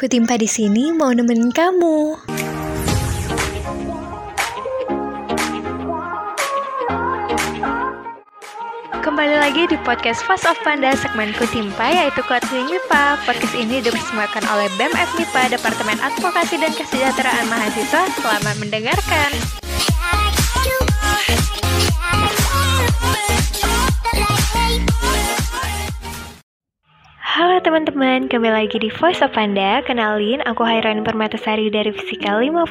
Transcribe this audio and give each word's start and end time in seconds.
Kutimpa 0.00 0.40
di 0.40 0.48
sini 0.48 0.96
mau 0.96 1.12
nemenin 1.12 1.52
kamu. 1.52 2.16
Kembali 9.04 9.36
lagi 9.36 9.68
di 9.68 9.76
podcast 9.84 10.24
Fast 10.24 10.48
of 10.48 10.56
Panda 10.64 10.96
segmen 10.96 11.36
Kutimpa 11.36 11.92
yaitu 11.92 12.24
Kuatnya 12.24 12.64
MIPA. 12.64 13.28
Podcast 13.28 13.52
ini 13.52 13.84
dipersembahkan 13.84 14.48
oleh 14.48 14.72
BEM 14.80 14.96
FMIPA 14.96 15.60
Departemen 15.60 16.00
Advokasi 16.00 16.56
dan 16.56 16.72
Kesejahteraan 16.72 17.44
Mahasiswa. 17.52 18.08
Selamat 18.24 18.56
mendengarkan. 18.56 19.60
Halo 27.40 27.56
teman-teman, 27.56 28.28
kembali 28.28 28.52
lagi 28.52 28.76
di 28.76 28.92
Voice 29.00 29.24
of 29.24 29.32
Panda. 29.32 29.80
Kenalin, 29.88 30.44
aku 30.44 30.60
Hairan 30.60 31.00
Permatasari 31.00 31.72
dari 31.72 31.88
Fisika 31.88 32.36
56. 32.36 32.68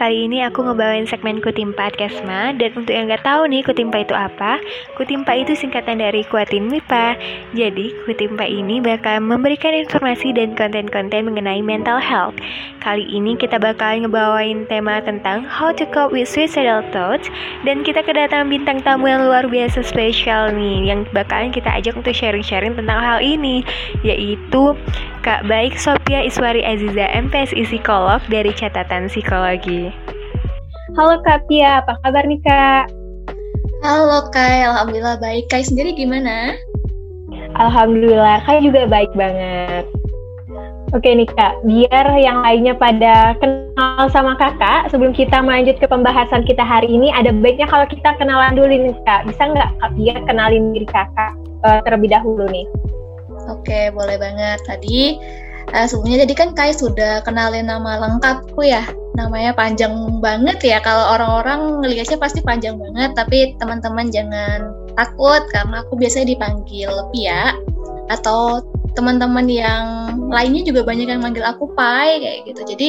Kali 0.00 0.24
ini 0.24 0.40
aku 0.40 0.64
ngebawain 0.64 1.04
segmen 1.04 1.44
Kutimpa 1.44 1.92
Kesma. 1.92 2.56
Dan 2.56 2.72
untuk 2.72 2.88
yang 2.88 3.12
nggak 3.12 3.20
tahu 3.20 3.44
nih 3.52 3.60
Kutimpa 3.60 4.00
itu 4.00 4.16
apa, 4.16 4.64
Kutimpa 4.96 5.36
itu 5.36 5.52
singkatan 5.52 6.00
dari 6.00 6.24
Kuatin 6.24 6.72
MIPA. 6.72 7.20
Jadi, 7.52 7.92
Kutimpa 8.08 8.48
ini 8.48 8.80
bakal 8.80 9.20
memberikan 9.20 9.76
informasi 9.76 10.32
dan 10.32 10.56
konten-konten 10.56 11.28
mengenai 11.28 11.60
mental 11.60 12.00
health. 12.00 12.40
Kali 12.80 13.04
ini 13.12 13.36
kita 13.36 13.60
bakal 13.60 14.08
ngebawain 14.08 14.64
tema 14.72 15.04
tentang 15.04 15.44
How 15.44 15.68
to 15.76 15.84
Cope 15.84 16.16
with 16.16 16.32
Suicidal 16.32 16.80
Thoughts. 16.96 17.28
Dan 17.68 17.84
kita 17.84 18.00
kedatangan 18.00 18.48
bintang 18.48 18.80
tamu 18.80 19.12
yang 19.12 19.28
luar 19.28 19.44
biasa 19.44 19.84
spesial 19.84 20.56
nih, 20.56 20.96
yang 20.96 21.04
bakalan 21.12 21.52
kita 21.52 21.68
ajak 21.76 21.92
untuk 21.92 22.16
sharing-sharing 22.16 22.72
tentang 22.72 23.04
hal 23.04 23.20
ini 23.20 23.60
yaitu 24.06 24.76
Kak 25.26 25.44
Baik 25.50 25.74
Sophia 25.76 26.22
Iswari 26.22 26.62
Aziza 26.62 27.10
MPSI 27.10 27.66
Psikolog 27.66 28.22
dari 28.30 28.54
Catatan 28.54 29.10
Psikologi. 29.10 29.90
Halo 30.96 31.20
Kak 31.22 31.46
Pia, 31.46 31.84
apa 31.84 31.98
kabar 32.02 32.24
nih 32.26 32.40
Kak? 32.42 32.90
Halo 33.84 34.26
Kak, 34.34 34.74
Alhamdulillah 34.74 35.20
baik. 35.22 35.46
Kak 35.52 35.66
sendiri 35.66 35.94
gimana? 35.94 36.58
Alhamdulillah, 37.58 38.42
Kak 38.46 38.62
juga 38.64 38.86
baik 38.86 39.10
banget. 39.14 39.86
Oke 40.96 41.12
nih 41.12 41.28
Kak, 41.36 41.60
biar 41.68 42.16
yang 42.16 42.40
lainnya 42.40 42.72
pada 42.72 43.36
kenal 43.36 44.08
sama 44.08 44.32
Kakak, 44.40 44.88
sebelum 44.88 45.12
kita 45.12 45.44
melanjut 45.44 45.76
ke 45.76 45.84
pembahasan 45.84 46.48
kita 46.48 46.64
hari 46.64 46.88
ini, 46.88 47.12
ada 47.12 47.28
baiknya 47.28 47.68
kalau 47.68 47.84
kita 47.84 48.16
kenalan 48.16 48.56
dulu 48.56 48.72
nih 48.72 48.96
Kak. 49.04 49.28
Bisa 49.28 49.52
nggak 49.52 49.68
Kak 49.84 49.90
Pia 50.00 50.16
kenalin 50.24 50.72
diri 50.72 50.88
Kakak 50.88 51.36
uh, 51.68 51.84
terlebih 51.84 52.08
dahulu 52.08 52.48
nih? 52.48 52.64
Oke, 53.48 53.88
boleh 53.92 54.20
banget. 54.20 54.60
Tadi 54.68 55.16
uh, 55.72 55.86
sebelumnya 55.88 56.24
jadi 56.28 56.34
kan 56.36 56.50
Kai 56.52 56.72
sudah 56.72 57.24
kenalin 57.24 57.68
nama 57.68 58.00
lengkapku 58.00 58.60
ya. 58.64 58.84
Namanya 59.16 59.56
panjang 59.56 59.92
banget 60.22 60.62
ya. 60.62 60.78
Kalau 60.84 61.18
orang-orang 61.18 61.82
ngelihatnya 61.82 62.20
pasti 62.20 62.44
panjang 62.44 62.78
banget, 62.78 63.16
tapi 63.18 63.56
teman-teman 63.58 64.12
jangan 64.12 64.70
takut 64.94 65.42
karena 65.50 65.82
aku 65.82 65.98
biasanya 65.98 66.34
dipanggil 66.34 66.90
Pia 67.14 67.54
atau 68.08 68.62
teman-teman 68.96 69.46
yang 69.46 69.84
lainnya 70.32 70.66
juga 70.66 70.82
banyak 70.82 71.06
yang 71.06 71.22
manggil 71.22 71.46
aku 71.46 71.70
Pai 71.74 72.18
kayak 72.18 72.38
gitu. 72.50 72.62
Jadi 72.74 72.88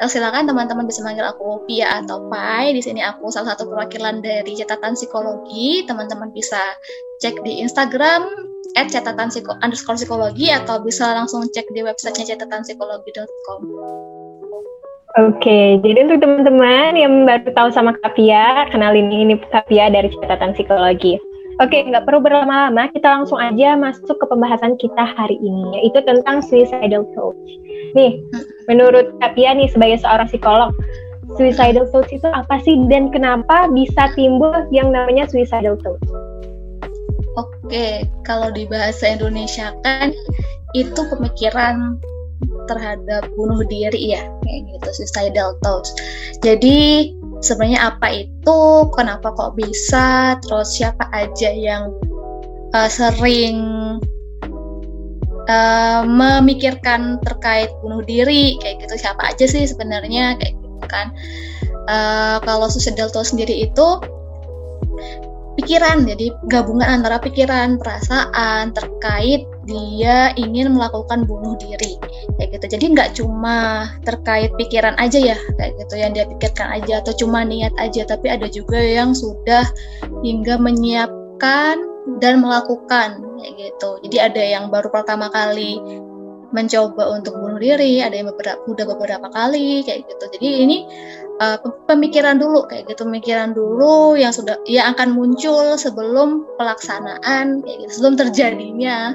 eh, 0.00 0.08
silakan 0.10 0.50
teman-teman 0.50 0.86
bisa 0.86 1.02
manggil 1.02 1.26
aku 1.26 1.66
Pia 1.66 2.02
atau 2.02 2.26
Pai. 2.30 2.70
Di 2.74 2.82
sini 2.82 3.02
aku 3.02 3.30
salah 3.30 3.54
satu 3.54 3.66
perwakilan 3.70 4.22
dari 4.22 4.54
catatan 4.54 4.94
psikologi. 4.94 5.82
Teman-teman 5.86 6.30
bisa 6.30 6.60
cek 7.22 7.42
di 7.42 7.62
Instagram 7.62 8.50
at 8.78 8.90
catatan 8.90 9.30
psiko 9.30 9.56
underscore 9.62 9.98
psikologi 9.98 10.50
atau 10.54 10.82
bisa 10.82 11.10
langsung 11.16 11.46
cek 11.48 11.66
di 11.74 11.82
websitenya 11.82 12.36
catatanpsikologi.com. 12.36 13.60
Oke, 15.18 15.82
jadi 15.82 16.06
untuk 16.06 16.22
teman-teman 16.22 16.94
yang 16.94 17.26
baru 17.26 17.50
tahu 17.50 17.74
sama 17.74 17.98
Kapia, 17.98 18.70
kenalin 18.70 19.10
ini 19.10 19.34
Kapia 19.50 19.90
dari 19.90 20.06
catatan 20.06 20.54
psikologi. 20.54 21.18
Oke, 21.58 21.82
nggak 21.82 22.06
perlu 22.06 22.22
berlama-lama, 22.22 22.86
kita 22.94 23.10
langsung 23.20 23.42
aja 23.42 23.74
masuk 23.74 24.16
ke 24.16 24.26
pembahasan 24.30 24.78
kita 24.78 25.02
hari 25.18 25.34
ini, 25.42 25.82
yaitu 25.82 25.98
tentang 26.06 26.40
suicidal 26.46 27.02
thoughts. 27.18 27.50
Nih, 27.98 28.22
menurut 28.70 29.18
Kapia 29.18 29.50
nih 29.58 29.66
sebagai 29.66 29.98
seorang 29.98 30.30
psikolog, 30.30 30.70
suicidal 31.34 31.90
thoughts 31.90 32.14
itu 32.14 32.30
apa 32.30 32.62
sih 32.62 32.78
dan 32.86 33.10
kenapa 33.10 33.66
bisa 33.74 34.14
timbul 34.14 34.54
yang 34.70 34.94
namanya 34.94 35.26
suicidal 35.26 35.74
thoughts? 35.82 36.29
Oke, 37.38 38.02
kalau 38.26 38.50
di 38.50 38.66
bahasa 38.66 39.14
Indonesia 39.14 39.70
kan 39.86 40.10
itu 40.74 41.00
pemikiran 41.14 41.98
terhadap 42.66 43.26
bunuh 43.38 43.62
diri 43.66 44.14
ya, 44.18 44.22
kayak 44.42 44.60
gitu 44.74 44.88
suicidal 45.02 45.54
thoughts. 45.62 45.94
Jadi 46.42 47.10
sebenarnya 47.42 47.94
apa 47.94 48.26
itu, 48.26 48.58
kenapa 48.94 49.30
kok 49.34 49.54
bisa, 49.54 50.38
terus 50.42 50.74
siapa 50.74 51.06
aja 51.14 51.50
yang 51.50 51.94
uh, 52.74 52.90
sering 52.90 53.58
uh, 55.46 56.02
memikirkan 56.02 57.18
terkait 57.22 57.70
bunuh 57.82 58.02
diri, 58.02 58.58
kayak 58.58 58.86
gitu 58.86 58.94
siapa 58.98 59.22
aja 59.30 59.46
sih 59.46 59.66
sebenarnya 59.66 60.38
kayak 60.38 60.54
gitu 60.54 60.86
kan. 60.90 61.14
Uh, 61.90 62.38
kalau 62.46 62.70
suicidal 62.70 63.10
thoughts 63.10 63.34
sendiri 63.34 63.66
itu 63.66 63.88
pikiran 65.60 66.08
jadi 66.08 66.32
gabungan 66.48 66.88
antara 66.88 67.20
pikiran 67.20 67.76
perasaan 67.76 68.72
terkait 68.72 69.44
dia 69.68 70.32
ingin 70.40 70.72
melakukan 70.72 71.28
bunuh 71.28 71.54
diri 71.60 72.00
kayak 72.40 72.56
gitu. 72.56 72.80
Jadi 72.80 72.84
nggak 72.96 73.10
cuma 73.20 73.86
terkait 74.08 74.48
pikiran 74.56 74.96
aja 74.96 75.20
ya 75.20 75.36
kayak 75.60 75.76
gitu 75.76 75.94
yang 76.00 76.16
dia 76.16 76.24
pikirkan 76.24 76.80
aja 76.80 77.04
atau 77.04 77.12
cuma 77.12 77.44
niat 77.44 77.76
aja 77.76 78.08
tapi 78.08 78.32
ada 78.32 78.48
juga 78.48 78.80
yang 78.80 79.12
sudah 79.12 79.68
hingga 80.24 80.56
menyiapkan 80.56 81.76
dan 82.24 82.40
melakukan 82.40 83.20
kayak 83.20 83.52
gitu. 83.60 83.90
Jadi 84.08 84.16
ada 84.16 84.42
yang 84.42 84.72
baru 84.72 84.88
pertama 84.88 85.28
kali 85.28 85.76
mencoba 86.50 87.14
untuk 87.14 87.38
bunuh 87.38 87.62
diri 87.62 88.02
ada 88.02 88.14
yang 88.14 88.28
beberapa 88.34 88.58
udah 88.66 88.86
beberapa 88.90 89.26
kali 89.30 89.86
kayak 89.86 90.06
gitu. 90.10 90.24
Jadi 90.38 90.48
ini 90.66 90.78
uh, 91.38 91.58
pemikiran 91.86 92.42
dulu 92.42 92.66
kayak 92.66 92.90
gitu. 92.90 93.06
Pemikiran 93.06 93.54
dulu 93.54 94.18
yang 94.18 94.34
sudah 94.34 94.58
yang 94.66 94.92
akan 94.94 95.14
muncul 95.14 95.78
sebelum 95.78 96.46
pelaksanaan 96.58 97.62
kayak 97.62 97.78
gitu. 97.86 97.92
Sebelum 98.02 98.14
terjadinya 98.18 99.14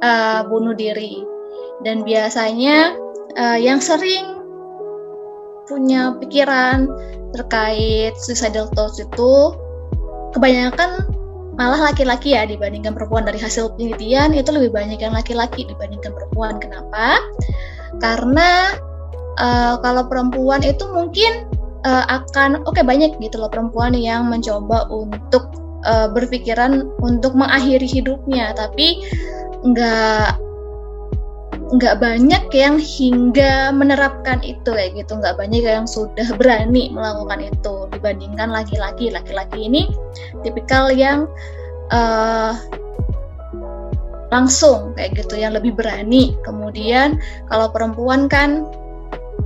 uh, 0.00 0.40
bunuh 0.48 0.72
diri. 0.72 1.20
Dan 1.84 2.04
biasanya 2.04 2.96
uh, 3.36 3.58
yang 3.60 3.80
sering 3.80 4.40
punya 5.68 6.16
pikiran 6.18 6.90
terkait 7.30 8.18
suicidal 8.18 8.66
thoughts 8.74 8.98
itu 8.98 9.54
kebanyakan 10.34 11.06
malah 11.60 11.92
laki-laki 11.92 12.32
ya 12.32 12.48
dibandingkan 12.48 12.96
perempuan. 12.96 13.28
Dari 13.28 13.36
hasil 13.36 13.76
penelitian 13.76 14.32
itu 14.32 14.48
lebih 14.48 14.72
banyak 14.72 14.96
yang 14.96 15.12
laki-laki 15.12 15.68
dibandingkan 15.68 16.16
perempuan. 16.16 16.56
Kenapa? 16.56 17.20
Karena 18.00 18.80
uh, 19.36 19.76
kalau 19.84 20.08
perempuan 20.08 20.64
itu 20.64 20.88
mungkin 20.88 21.44
uh, 21.84 22.08
akan 22.08 22.64
oke 22.64 22.80
okay, 22.80 22.84
banyak 22.84 23.12
gitu 23.20 23.36
loh 23.36 23.52
perempuan 23.52 23.92
yang 23.92 24.32
mencoba 24.32 24.88
untuk 24.88 25.52
uh, 25.84 26.08
berpikiran 26.08 26.88
untuk 27.04 27.36
mengakhiri 27.36 27.84
hidupnya. 27.84 28.56
Tapi 28.56 29.04
nggak 29.60 30.49
nggak 31.70 32.02
banyak 32.02 32.44
yang 32.50 32.82
hingga 32.82 33.70
menerapkan 33.70 34.42
itu 34.42 34.74
kayak 34.74 34.98
gitu. 34.98 35.18
Nggak 35.18 35.38
banyak 35.38 35.62
yang 35.62 35.86
sudah 35.86 36.26
berani 36.34 36.90
melakukan 36.90 37.46
itu 37.46 37.86
dibandingkan 37.94 38.50
laki-laki. 38.50 39.14
Laki-laki 39.14 39.70
ini 39.70 39.86
tipikal 40.42 40.90
yang 40.90 41.30
uh, 41.94 42.58
langsung 44.34 44.94
kayak 44.98 45.14
gitu 45.22 45.38
yang 45.38 45.54
lebih 45.54 45.74
berani. 45.78 46.34
Kemudian 46.42 47.22
kalau 47.46 47.70
perempuan 47.70 48.26
kan 48.26 48.66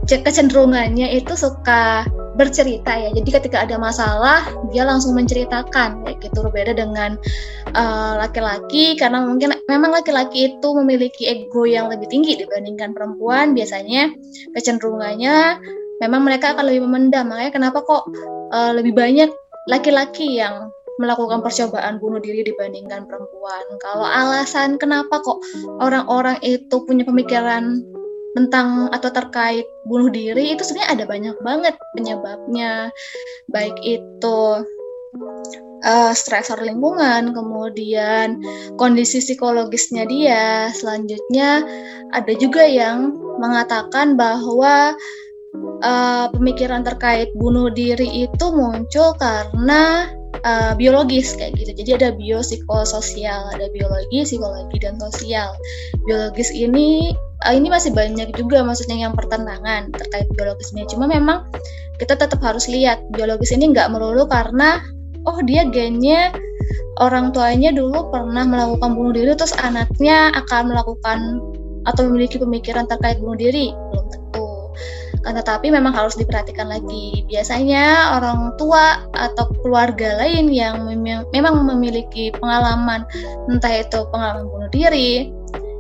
kecenderungannya 0.05 1.17
itu 1.17 1.33
suka 1.33 2.05
bercerita 2.35 2.93
ya. 2.99 3.11
Jadi 3.15 3.31
ketika 3.31 3.63
ada 3.63 3.79
masalah 3.79 4.45
dia 4.75 4.83
langsung 4.83 5.15
menceritakan 5.15 6.03
kayak 6.03 6.19
gitu 6.21 6.43
berbeda 6.43 6.75
dengan 6.75 7.17
eh, 7.71 8.15
laki-laki 8.19 8.95
uh, 8.95 8.99
karena 8.99 9.19
mungkin 9.23 9.55
memang 9.71 9.95
laki-laki 9.95 10.55
itu 10.55 10.69
memiliki 10.75 11.31
ego 11.31 11.65
yang 11.65 11.87
lebih 11.89 12.11
tinggi 12.11 12.39
dibandingkan 12.39 12.93
perempuan. 12.93 13.55
Biasanya 13.55 14.11
kecenderungannya 14.53 15.63
memang 16.03 16.21
mereka 16.27 16.59
akan 16.59 16.67
lebih 16.69 16.85
memendam. 16.87 17.31
Makanya 17.31 17.53
kenapa 17.55 17.79
kok 17.87 18.05
uh, 18.51 18.73
lebih 18.75 18.93
banyak 18.93 19.31
laki-laki 19.71 20.37
yang 20.37 20.69
melakukan 20.99 21.43
percobaan 21.43 21.99
bunuh 21.99 22.23
diri 22.23 22.47
dibandingkan 22.47 23.07
perempuan. 23.11 23.65
Kalau 23.83 24.07
alasan 24.07 24.79
kenapa 24.79 25.19
kok 25.23 25.43
orang-orang 25.83 26.39
itu 26.43 26.77
punya 26.87 27.03
pemikiran 27.03 27.83
tentang 28.35 28.91
atau 28.91 29.11
terkait 29.15 29.65
bunuh 29.87 30.11
diri 30.11 30.53
itu 30.53 30.67
sebenarnya 30.67 30.91
ada 30.91 31.05
banyak 31.07 31.37
banget 31.41 31.75
penyebabnya 31.95 32.91
baik 33.47 33.79
itu 33.87 34.67
uh, 35.85 36.13
stresor 36.17 36.59
lingkungan, 36.59 37.31
kemudian 37.37 38.41
kondisi 38.81 39.23
psikologisnya 39.23 40.09
dia. 40.09 40.73
Selanjutnya 40.73 41.63
ada 42.11 42.33
juga 42.35 42.65
yang 42.67 43.15
mengatakan 43.39 44.19
bahwa 44.19 44.97
uh, 45.85 46.27
pemikiran 46.33 46.83
terkait 46.83 47.31
bunuh 47.37 47.71
diri 47.71 48.27
itu 48.27 48.47
muncul 48.51 49.15
karena 49.21 50.09
uh, 50.43 50.73
biologis 50.75 51.39
kayak 51.39 51.55
gitu. 51.55 51.71
Jadi 51.79 51.91
ada 52.03 52.09
biopsikososial, 52.19 53.55
ada 53.55 53.71
biologi, 53.71 54.27
psikologi 54.27 54.77
dan 54.83 54.99
sosial. 54.99 55.55
Biologis 56.09 56.51
ini 56.51 57.15
uh, 57.47 57.55
ini 57.55 57.71
masih 57.71 57.95
banyak 57.95 58.35
juga 58.35 58.67
maksudnya 58.67 59.07
yang 59.07 59.15
pertentangan 59.15 59.95
terkait 59.95 60.27
biologisnya. 60.35 60.89
Cuma 60.91 61.07
memang 61.07 61.47
kita 62.03 62.19
tetap 62.19 62.43
harus 62.43 62.67
lihat 62.67 62.99
biologis 63.15 63.55
ini 63.55 63.71
nggak 63.71 63.95
melulu 63.95 64.27
karena 64.27 64.83
oh 65.25 65.39
dia 65.47 65.63
gennya 65.71 66.35
orang 66.99 67.31
tuanya 67.31 67.71
dulu 67.71 68.11
pernah 68.11 68.43
melakukan 68.47 68.91
bunuh 68.95 69.13
diri 69.15 69.33
terus 69.35 69.55
anaknya 69.63 70.31
akan 70.35 70.75
melakukan 70.75 71.19
atau 71.85 72.03
memiliki 72.09 72.41
pemikiran 72.41 72.89
terkait 72.89 73.21
bunuh 73.21 73.37
diri 73.37 73.77
tetapi 75.25 75.73
memang 75.73 75.97
harus 75.97 76.13
diperhatikan 76.21 76.69
lagi 76.69 77.25
biasanya 77.25 78.17
orang 78.21 78.53
tua 78.61 79.09
atau 79.17 79.49
keluarga 79.65 80.21
lain 80.21 80.53
yang 80.53 80.85
memang 81.33 81.65
memiliki 81.65 82.29
pengalaman 82.37 83.09
entah 83.49 83.73
itu 83.73 84.05
pengalaman 84.13 84.45
bunuh 84.53 84.71
diri 84.71 85.33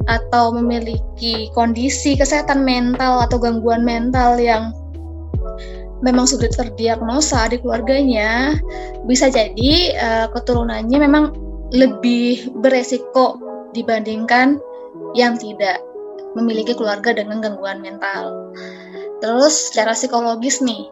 atau 0.08 0.52
memiliki 0.52 1.48
kondisi 1.52 2.16
kesehatan 2.16 2.64
mental 2.64 3.24
atau 3.24 3.40
gangguan 3.40 3.84
mental 3.84 4.36
yang 4.36 4.72
memang 6.04 6.28
sudah 6.28 6.52
terdiagnosa 6.52 7.48
di 7.48 7.56
keluarganya, 7.56 8.60
bisa 9.08 9.32
jadi 9.32 9.72
uh, 9.96 10.26
keturunannya 10.36 10.98
memang 11.00 11.24
lebih 11.72 12.52
beresiko 12.60 13.40
dibandingkan 13.72 14.60
yang 15.16 15.40
tidak 15.40 15.80
memiliki 16.36 16.76
keluarga 16.76 17.16
dengan 17.16 17.40
gangguan 17.40 17.80
mental. 17.80 18.52
Terus 19.24 19.72
secara 19.72 19.96
psikologis 19.96 20.60
nih, 20.60 20.84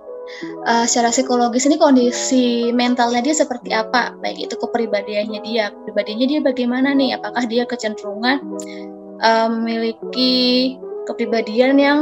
uh, 0.64 0.88
secara 0.88 1.12
psikologis 1.12 1.69
ini 1.69 1.76
kondisi 1.76 2.73
mentalnya 2.73 3.20
dia 3.20 3.37
seperti 3.37 3.76
apa? 3.76 4.17
Baik 4.25 4.49
itu 4.49 4.56
kepribadiannya 4.56 5.44
dia, 5.44 5.69
kepribadiannya 5.69 6.26
dia 6.32 6.40
bagaimana 6.40 6.96
nih? 6.96 7.20
Apakah 7.20 7.44
dia 7.44 7.69
kecenderungan 7.69 8.40
uh, 9.20 9.52
memiliki 9.52 10.81
kepribadian 11.05 11.76
yang 11.76 11.99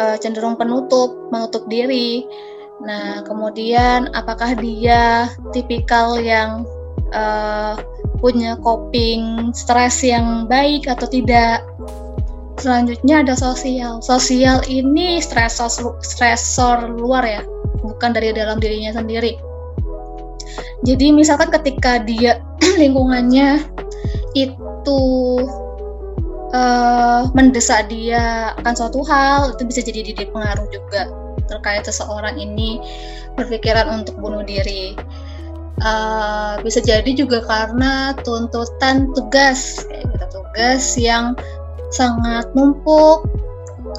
uh, 0.00 0.16
cenderung 0.16 0.56
penutup, 0.56 1.12
menutup 1.28 1.68
diri. 1.68 2.24
Nah, 2.80 3.20
kemudian 3.28 4.08
apakah 4.16 4.56
dia 4.56 5.28
tipikal 5.52 6.16
yang 6.16 6.64
uh, 7.12 7.76
punya 8.24 8.56
coping 8.64 9.52
stres 9.52 10.00
yang 10.00 10.48
baik 10.48 10.88
atau 10.88 11.04
tidak? 11.04 11.60
Selanjutnya 12.58 13.22
ada 13.22 13.34
sosial. 13.38 14.02
Sosial 14.02 14.62
ini 14.66 15.22
stresor 15.22 15.70
stresor 16.02 16.90
luar 16.90 17.22
ya, 17.22 17.42
bukan 17.80 18.10
dari 18.10 18.34
dalam 18.34 18.58
dirinya 18.58 18.98
sendiri. 18.98 19.38
Jadi 20.82 21.10
misalkan 21.14 21.54
ketika 21.54 22.02
dia 22.02 22.42
lingkungannya 22.82 23.62
itu 24.34 25.02
uh, 26.54 27.26
mendesak 27.34 27.90
dia 27.90 28.54
akan 28.62 28.74
suatu 28.74 29.00
hal 29.06 29.56
itu 29.56 29.62
bisa 29.66 29.80
jadi 29.82 30.00
jadi 30.14 30.24
pengaruh 30.30 30.66
juga 30.70 31.10
terkait 31.48 31.84
seseorang 31.88 32.36
ini 32.36 32.78
berpikiran 33.34 34.02
untuk 34.02 34.20
bunuh 34.20 34.44
diri 34.44 34.94
uh, 35.80 36.60
bisa 36.60 36.78
jadi 36.84 37.08
juga 37.16 37.40
karena 37.44 38.12
tuntutan 38.22 39.10
tugas 39.16 39.82
kayak 39.88 40.04
gitu 40.12 40.26
tugas 40.42 40.84
yang 41.00 41.32
sangat 41.90 42.48
numpuk 42.52 43.24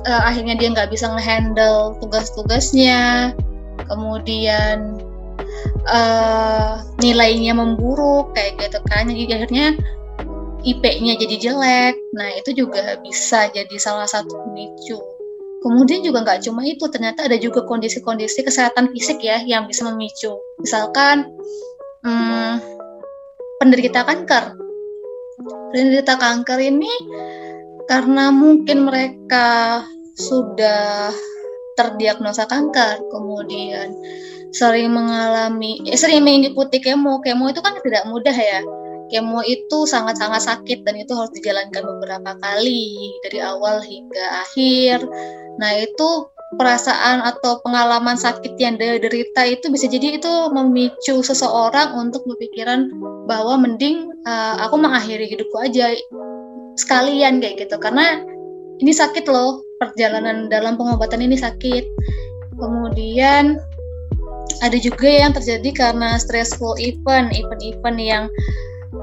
uh, 0.06 0.22
akhirnya 0.26 0.56
dia 0.58 0.70
nggak 0.72 0.90
bisa 0.94 1.10
ngehandle 1.10 1.98
tugas-tugasnya 2.02 3.34
kemudian 3.90 5.00
uh, 5.90 6.84
nilainya 7.02 7.56
memburuk 7.58 8.34
kayak 8.38 8.60
gitu 8.62 8.80
kan 8.88 9.10
jadi 9.10 9.42
akhirnya 9.42 9.68
IP-nya 10.64 11.16
jadi 11.16 11.36
jelek. 11.40 11.96
Nah, 12.16 12.30
itu 12.36 12.52
juga 12.52 13.00
bisa 13.00 13.48
jadi 13.52 13.76
salah 13.80 14.08
satu 14.08 14.44
pemicu. 14.48 15.00
Kemudian 15.60 16.04
juga 16.04 16.24
nggak 16.24 16.48
cuma 16.48 16.64
itu, 16.64 16.88
ternyata 16.88 17.28
ada 17.28 17.36
juga 17.36 17.68
kondisi-kondisi 17.68 18.44
kesehatan 18.48 18.92
fisik 18.96 19.20
ya 19.20 19.44
yang 19.44 19.68
bisa 19.68 19.84
memicu. 19.88 20.40
Misalkan 20.60 21.32
hmm, 22.04 22.64
penderita 23.60 24.08
kanker. 24.08 24.56
Penderita 25.72 26.16
kanker 26.20 26.60
ini 26.60 26.92
karena 27.90 28.30
mungkin 28.30 28.86
mereka 28.86 29.82
sudah 30.14 31.10
terdiagnosa 31.74 32.46
kanker, 32.46 33.02
kemudian 33.10 33.98
sering 34.54 34.94
mengalami, 34.94 35.82
eh, 35.90 35.98
sering 35.98 36.22
mengikuti 36.22 36.78
kemo. 36.78 37.18
Kemo 37.26 37.50
itu 37.50 37.66
kan 37.66 37.74
tidak 37.82 38.06
mudah 38.06 38.36
ya 38.36 38.62
kemo 39.10 39.42
itu 39.42 39.90
sangat-sangat 39.90 40.46
sakit 40.46 40.86
dan 40.86 41.02
itu 41.02 41.12
harus 41.18 41.34
dijalankan 41.34 41.82
beberapa 41.82 42.38
kali 42.38 42.94
dari 43.26 43.42
awal 43.42 43.82
hingga 43.82 44.46
akhir. 44.46 45.02
Nah, 45.58 45.72
itu 45.82 46.30
perasaan 46.56 47.22
atau 47.26 47.62
pengalaman 47.62 48.18
sakit 48.18 48.58
yang 48.58 48.78
dia 48.78 48.98
derita 48.98 49.46
itu 49.46 49.70
bisa 49.70 49.86
jadi 49.86 50.18
itu 50.18 50.34
memicu 50.54 51.22
seseorang 51.22 51.94
untuk 51.94 52.26
berpikiran 52.26 52.90
bahwa 53.30 53.58
mending 53.62 54.10
uh, 54.26 54.58
aku 54.66 54.82
mengakhiri 54.82 55.30
hidupku 55.30 55.58
aja 55.62 55.94
sekalian 56.80 57.44
kayak 57.44 57.68
gitu. 57.68 57.76
Karena 57.76 58.24
ini 58.80 58.96
sakit 58.96 59.28
loh 59.28 59.60
perjalanan 59.84 60.48
dalam 60.48 60.80
pengobatan 60.80 61.20
ini 61.20 61.36
sakit. 61.36 61.84
Kemudian 62.56 63.60
ada 64.60 64.78
juga 64.80 65.08
yang 65.08 65.32
terjadi 65.36 65.70
karena 65.76 66.20
stressful 66.20 66.76
event 66.80 67.32
event-event 67.32 68.00
yang 68.00 68.24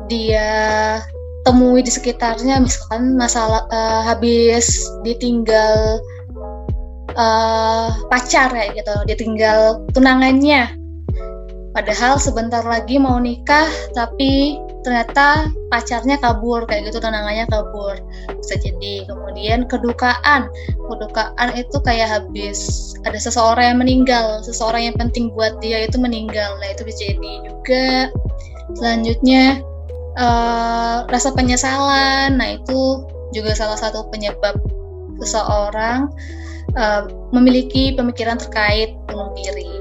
dia 0.08 0.49
temui 1.44 1.84
di 1.84 1.93
sekitarnya. 1.93 2.64
Misalkan 2.64 3.17
masalah 3.17 3.69
uh, 3.69 4.02
habis 4.05 4.67
ditinggal 5.05 6.00
uh, 7.17 7.88
pacar 8.08 8.52
ya 8.52 8.72
gitu 8.72 8.94
ditinggal 9.08 9.84
tunangannya. 9.93 10.72
Padahal 11.76 12.17
sebentar 12.17 12.64
lagi 12.64 12.96
mau 12.96 13.20
nikah 13.20 13.69
tapi 13.93 14.56
ternyata 14.86 15.50
pacarnya 15.66 16.14
kabur 16.22 16.62
kayak 16.70 16.86
gitu 16.86 17.02
tunangannya 17.02 17.50
kabur 17.50 17.98
bisa 18.38 18.54
jadi 18.62 19.02
kemudian 19.10 19.66
kedukaan 19.66 20.46
kedukaan 20.78 21.48
itu 21.58 21.76
kayak 21.82 22.06
habis 22.06 22.94
ada 23.02 23.19
seseorang 23.19 23.74
yang 23.74 23.78
meninggal 23.82 24.46
seseorang 24.46 24.86
yang 24.86 24.96
penting 24.96 25.34
buat 25.34 25.58
dia 25.58 25.82
itu 25.82 25.98
meninggal 25.98 26.55
nah 26.62 26.70
itu 26.70 26.86
bisa 26.86 27.02
jadi 27.02 27.32
juga 27.50 28.14
selanjutnya 28.78 29.58
uh, 30.19 31.06
rasa 31.06 31.31
penyesalan. 31.36 32.40
Nah, 32.40 32.58
itu 32.58 33.06
juga 33.31 33.55
salah 33.55 33.78
satu 33.78 34.08
penyebab 34.10 34.58
seseorang 35.22 36.10
uh, 36.74 37.06
memiliki 37.31 37.94
pemikiran 37.94 38.40
terkait 38.40 38.96
bunuh 39.06 39.31
diri. 39.36 39.75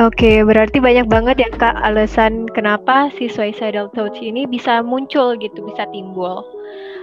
Oke, 0.00 0.40
berarti 0.48 0.80
banyak 0.80 1.12
banget 1.12 1.36
ya 1.44 1.50
Kak 1.52 1.76
alasan 1.84 2.48
kenapa 2.56 3.12
si 3.12 3.28
suicidal 3.28 3.92
thoughts 3.92 4.16
ini 4.24 4.48
bisa 4.48 4.80
muncul 4.80 5.36
gitu, 5.36 5.60
bisa 5.68 5.84
timbul. 5.92 6.40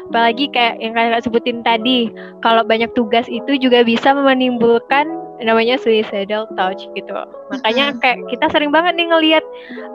Apalagi 0.09 0.49
kayak 0.49 0.81
yang 0.81 0.97
Kak 0.97 1.21
sebutin 1.21 1.61
tadi, 1.61 2.09
kalau 2.41 2.65
banyak 2.65 2.89
tugas 2.97 3.29
itu 3.29 3.53
juga 3.61 3.85
bisa 3.85 4.17
menimbulkan 4.17 5.05
namanya 5.45 5.77
suicidal 5.77 6.49
thoughts 6.57 6.89
gitu. 6.97 7.13
Makanya 7.53 7.93
kayak 8.01 8.17
kita 8.33 8.49
sering 8.49 8.73
banget 8.73 8.97
nih 8.97 9.13
ngelihat 9.13 9.45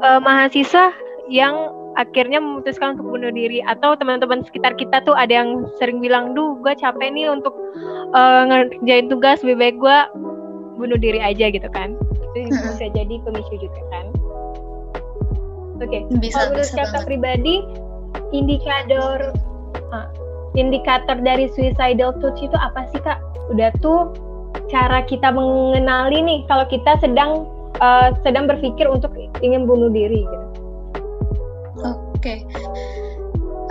uh, 0.06 0.22
mahasiswa 0.22 0.94
yang 1.26 1.74
akhirnya 1.98 2.38
memutuskan 2.38 2.94
untuk 2.94 3.18
bunuh 3.18 3.34
diri 3.34 3.66
atau 3.66 3.98
teman-teman 3.98 4.46
sekitar 4.46 4.78
kita 4.78 5.02
tuh 5.02 5.18
ada 5.18 5.42
yang 5.42 5.66
sering 5.82 5.98
bilang 5.98 6.38
duh 6.38 6.54
gue 6.62 6.72
capek 6.78 7.10
nih 7.10 7.34
untuk 7.34 7.52
uh, 8.14 8.46
ngerjain 8.46 9.10
tugas 9.10 9.42
lebih 9.42 9.58
baik 9.58 9.76
gue 9.82 9.98
bunuh 10.78 10.96
diri 10.96 11.20
aja 11.20 11.52
gitu 11.52 11.68
kan 11.68 11.92
itu 12.36 12.56
bisa 12.56 12.86
jadi 12.92 13.14
pemicu 13.22 13.54
juga 13.60 13.80
kan 13.92 14.06
oke 15.78 15.86
okay. 15.86 16.00
kalau 16.32 16.48
menurut 16.56 16.72
kakak 16.72 17.04
pribadi 17.04 17.54
indikator 18.32 19.32
uh, 19.92 20.08
indikator 20.56 21.16
dari 21.20 21.48
suicidal 21.52 22.16
thoughts 22.20 22.40
itu 22.40 22.56
apa 22.56 22.88
sih 22.92 23.00
kak 23.04 23.20
udah 23.52 23.72
tuh 23.84 24.12
cara 24.68 25.04
kita 25.04 25.32
mengenali 25.32 26.20
nih 26.24 26.40
kalau 26.48 26.64
kita 26.68 26.96
sedang 27.00 27.48
uh, 27.80 28.12
sedang 28.24 28.48
berpikir 28.48 28.88
untuk 28.88 29.12
ingin 29.40 29.64
bunuh 29.68 29.92
diri 29.92 30.24
gitu 30.24 30.52
Oke. 32.22 32.46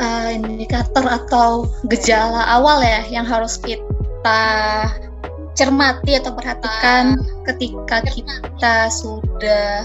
Uh, 0.01 0.29
indikator 0.35 1.07
atau 1.07 1.69
gejala 1.87 2.43
awal 2.51 2.83
ya 2.83 3.05
yang 3.07 3.23
harus 3.23 3.55
kita 3.55 4.43
cermati 5.53 6.15
atau 6.15 6.31
perhatikan 6.31 7.19
ketika 7.43 7.99
kita 8.07 8.87
sudah 8.87 9.83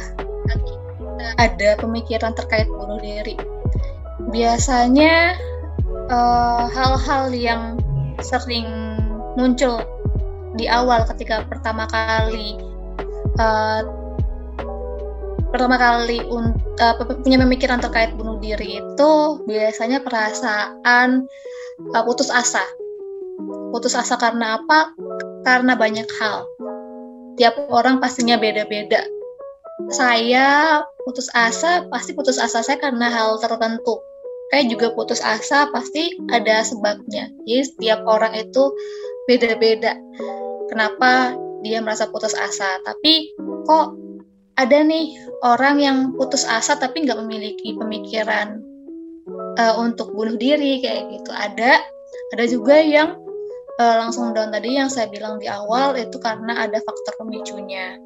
ada 1.37 1.77
pemikiran 1.81 2.33
terkait 2.37 2.69
bunuh 2.69 3.01
diri. 3.01 3.35
Biasanya 4.31 5.37
eh, 6.11 6.65
hal-hal 6.71 7.25
uh, 7.31 7.35
yang 7.35 7.63
sering 8.23 8.67
muncul 9.37 9.83
di 10.57 10.65
awal 10.65 11.05
ketika 11.05 11.45
pertama 11.45 11.85
kali 11.85 12.57
uh, 13.37 13.85
pertama 15.53 15.77
kali 15.77 16.25
uh, 16.25 16.95
punya 17.21 17.37
pemikiran 17.41 17.81
terkait 17.81 18.17
bunuh 18.17 18.41
diri 18.41 18.81
itu 18.81 19.13
biasanya 19.45 20.01
perasaan 20.01 21.29
uh, 21.93 22.03
putus 22.05 22.33
asa. 22.33 22.65
Putus 23.69 23.93
asa 23.93 24.17
karena 24.17 24.57
apa? 24.61 24.97
Karena 25.47 25.79
banyak 25.79 26.09
hal. 26.19 26.43
Tiap 27.39 27.71
orang 27.71 28.03
pastinya 28.03 28.35
beda-beda. 28.35 29.07
Saya 29.95 30.83
putus 31.07 31.31
asa, 31.31 31.87
pasti 31.87 32.11
putus 32.19 32.43
asa 32.43 32.67
saya 32.67 32.83
karena 32.83 33.07
hal 33.07 33.39
tertentu. 33.39 34.03
Kayak 34.51 34.67
juga 34.75 34.87
putus 34.99 35.23
asa 35.23 35.71
pasti 35.71 36.11
ada 36.35 36.67
sebabnya. 36.67 37.31
Jadi 37.47 37.63
setiap 37.63 38.03
orang 38.11 38.35
itu 38.35 38.75
beda-beda. 39.31 39.95
Kenapa 40.67 41.39
dia 41.63 41.79
merasa 41.79 42.11
putus 42.11 42.35
asa? 42.35 42.83
Tapi 42.83 43.31
kok 43.71 43.95
ada 44.57 44.79
nih 44.81 45.15
orang 45.45 45.77
yang 45.79 45.99
putus 46.17 46.49
asa 46.49 46.81
tapi 46.81 47.05
nggak 47.05 47.21
memiliki 47.21 47.77
pemikiran 47.77 48.59
uh, 49.61 49.75
untuk 49.77 50.17
bunuh 50.17 50.37
diri 50.41 50.81
kayak 50.81 51.13
gitu 51.13 51.31
ada 51.37 51.77
ada 52.33 52.45
juga 52.49 52.81
yang 52.81 53.21
uh, 53.81 53.95
langsung 54.05 54.33
down 54.33 54.53
tadi 54.53 54.77
yang 54.77 54.89
saya 54.91 55.09
bilang 55.09 55.41
di 55.41 55.47
awal 55.49 55.97
itu 55.97 56.17
karena 56.21 56.67
ada 56.67 56.79
faktor 56.83 57.15
pemicunya 57.21 57.97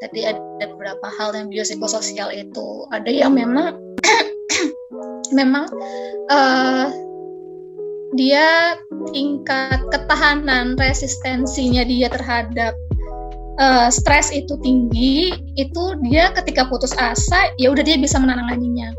tadi 0.00 0.24
ada 0.24 0.40
beberapa 0.64 1.06
hal 1.20 1.36
yang 1.36 1.52
biopsikososial 1.52 2.32
itu 2.32 2.88
ada 2.90 3.10
yang 3.12 3.36
memang 3.36 3.76
memang 5.38 5.68
uh, 6.32 6.88
dia 8.18 8.74
tingkat 9.14 9.78
ketahanan 9.94 10.74
resistensinya 10.74 11.86
dia 11.86 12.10
terhadap 12.10 12.74
uh, 13.60 13.88
stres 13.92 14.34
itu 14.34 14.56
tinggi, 14.64 15.30
itu 15.54 15.82
dia 16.08 16.34
ketika 16.34 16.66
putus 16.66 16.96
asa 16.98 17.52
ya 17.60 17.70
udah 17.70 17.84
dia 17.84 18.00
bisa 18.00 18.18
menanganinya. 18.18 18.90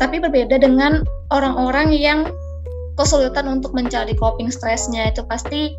Tapi 0.00 0.18
berbeda 0.18 0.58
dengan 0.58 1.04
orang-orang 1.30 1.92
yang 1.94 2.20
kesulitan 2.94 3.50
untuk 3.50 3.74
mencari 3.74 4.14
coping 4.14 4.48
stresnya 4.50 5.10
itu 5.10 5.26
pasti 5.26 5.74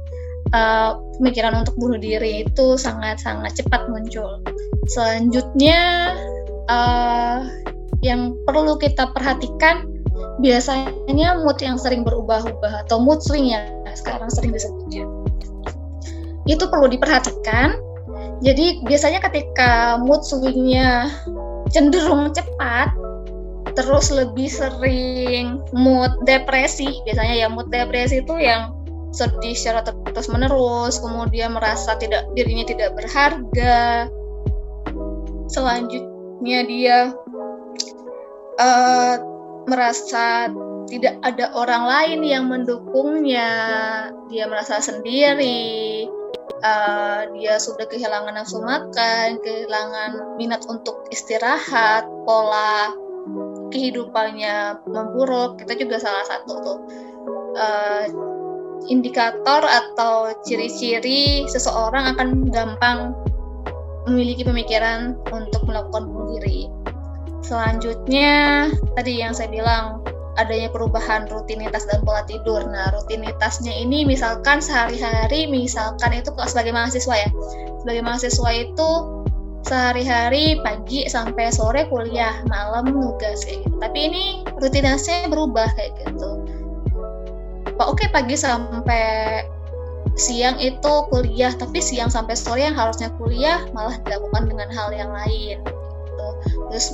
uh, 0.51 1.00
pemikiran 1.19 1.63
untuk 1.63 1.75
bunuh 1.79 2.00
diri 2.00 2.43
itu 2.48 2.75
sangat-sangat 2.75 3.55
cepat 3.55 3.88
muncul. 3.88 4.43
Selanjutnya 4.91 6.12
uh, 6.67 7.39
yang 8.03 8.36
perlu 8.45 8.77
kita 8.77 9.10
perhatikan 9.15 9.88
biasanya 10.39 11.39
mood 11.41 11.60
yang 11.63 11.79
sering 11.79 12.03
berubah-ubah 12.03 12.88
atau 12.88 13.00
mood 13.00 13.24
swing 13.24 13.51
ya 13.51 13.63
sekarang 13.95 14.27
sering 14.27 14.51
disebutnya. 14.51 15.07
Itu 16.45 16.69
perlu 16.69 16.91
diperhatikan 16.91 17.86
jadi 18.43 18.84
biasanya 18.84 19.24
ketika 19.24 19.95
mood 20.03 20.25
swingnya 20.27 21.07
cenderung 21.72 22.36
cepat, 22.36 22.91
terus 23.75 24.10
lebih 24.10 24.48
sering 24.48 25.60
mood 25.75 26.12
depresi. 26.24 27.03
Biasanya 27.03 27.36
ya 27.46 27.48
mood 27.51 27.70
depresi 27.70 28.24
itu 28.24 28.36
yang 28.39 28.72
sedih 29.15 29.55
secara 29.55 29.84
terus 29.84 30.27
menerus, 30.27 31.00
kemudian 31.00 31.55
merasa 31.55 31.96
tidak 32.00 32.27
dirinya 32.36 32.67
tidak 32.67 32.96
berharga. 32.96 34.12
Selanjutnya 35.48 36.60
dia 36.67 36.98
uh, 38.60 39.15
merasa 39.67 40.51
tidak 40.86 41.17
ada 41.25 41.50
orang 41.58 41.84
lain 41.88 42.20
yang 42.22 42.46
mendukungnya, 42.51 43.50
dia 44.29 44.46
merasa 44.46 44.77
sendiri, 44.77 46.05
uh, 46.62 47.25
dia 47.34 47.58
sudah 47.58 47.89
kehilangan 47.89 48.38
nafsu 48.38 48.62
makan, 48.62 49.41
kehilangan 49.41 50.38
minat 50.38 50.62
untuk 50.70 51.08
istirahat, 51.10 52.05
pola 52.27 52.94
kehidupannya 53.74 54.86
memburuk, 54.89 55.62
kita 55.62 55.77
juga 55.79 55.98
salah 56.01 56.25
satu 56.27 56.53
tuh 56.62 56.77
uh, 57.57 58.05
indikator 58.91 59.65
atau 59.65 60.34
ciri-ciri 60.45 61.50
seseorang 61.50 62.13
akan 62.15 62.50
gampang 62.53 63.13
memiliki 64.05 64.45
pemikiran 64.45 65.17
untuk 65.34 65.65
melakukan 65.65 66.05
bunuh 66.05 66.38
diri. 66.38 66.69
Selanjutnya, 67.41 68.69
tadi 68.98 69.22
yang 69.22 69.34
saya 69.34 69.50
bilang, 69.50 70.01
adanya 70.36 70.67
perubahan 70.69 71.29
rutinitas 71.31 71.88
dan 71.88 72.03
pola 72.03 72.25
tidur. 72.27 72.62
Nah, 72.65 72.91
rutinitasnya 72.93 73.72
ini 73.72 74.03
misalkan 74.03 74.60
sehari-hari, 74.60 75.48
misalkan 75.48 76.13
itu 76.13 76.29
sebagai 76.45 76.74
mahasiswa 76.74 77.15
ya. 77.15 77.29
Sebagai 77.81 78.03
mahasiswa 78.03 78.50
itu 78.53 78.89
sehari-hari 79.65 80.62
pagi 80.62 81.10
sampai 81.10 81.50
sore 81.50 81.89
kuliah, 81.89 82.45
malam 82.45 82.93
nugas 82.93 83.41
kayak 83.41 83.65
gitu. 83.65 83.75
Tapi 83.81 84.00
ini 84.05 84.24
rutinitasnya 84.62 85.27
berubah 85.34 85.65
kayak 85.74 85.98
gitu. 86.05 86.45
Pak 87.75 87.88
oke 87.89 88.05
pagi 88.13 88.38
sampai 88.38 89.41
siang 90.15 90.55
itu 90.62 90.93
kuliah, 91.10 91.51
tapi 91.57 91.81
siang 91.81 92.07
sampai 92.13 92.38
sore 92.38 92.63
yang 92.63 92.77
harusnya 92.77 93.10
kuliah 93.17 93.65
malah 93.74 93.98
dilakukan 94.05 94.48
dengan 94.48 94.69
hal 94.69 94.93
yang 94.93 95.10
lain. 95.10 95.60
Gitu. 95.65 96.27
Terus 96.72 96.88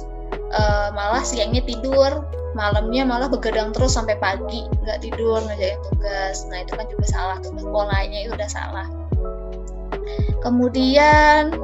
uh, 0.56 0.90
malah 0.96 1.22
siangnya 1.22 1.62
tidur 1.68 2.24
malamnya 2.51 3.08
malah 3.08 3.32
begadang 3.32 3.72
terus 3.72 3.96
sampai 3.96 4.20
pagi 4.20 4.68
nggak 4.84 5.00
tidur 5.00 5.40
ngerjain 5.40 5.80
tugas 5.88 6.44
nah 6.51 6.60
itu 6.60 6.75
kan 6.75 6.86
juga 6.92 7.06
salah 7.08 7.38
tuh 7.40 7.56
polanya 7.63 8.28
itu 8.28 8.36
udah 8.36 8.50
salah 8.51 8.88
kemudian 10.44 11.56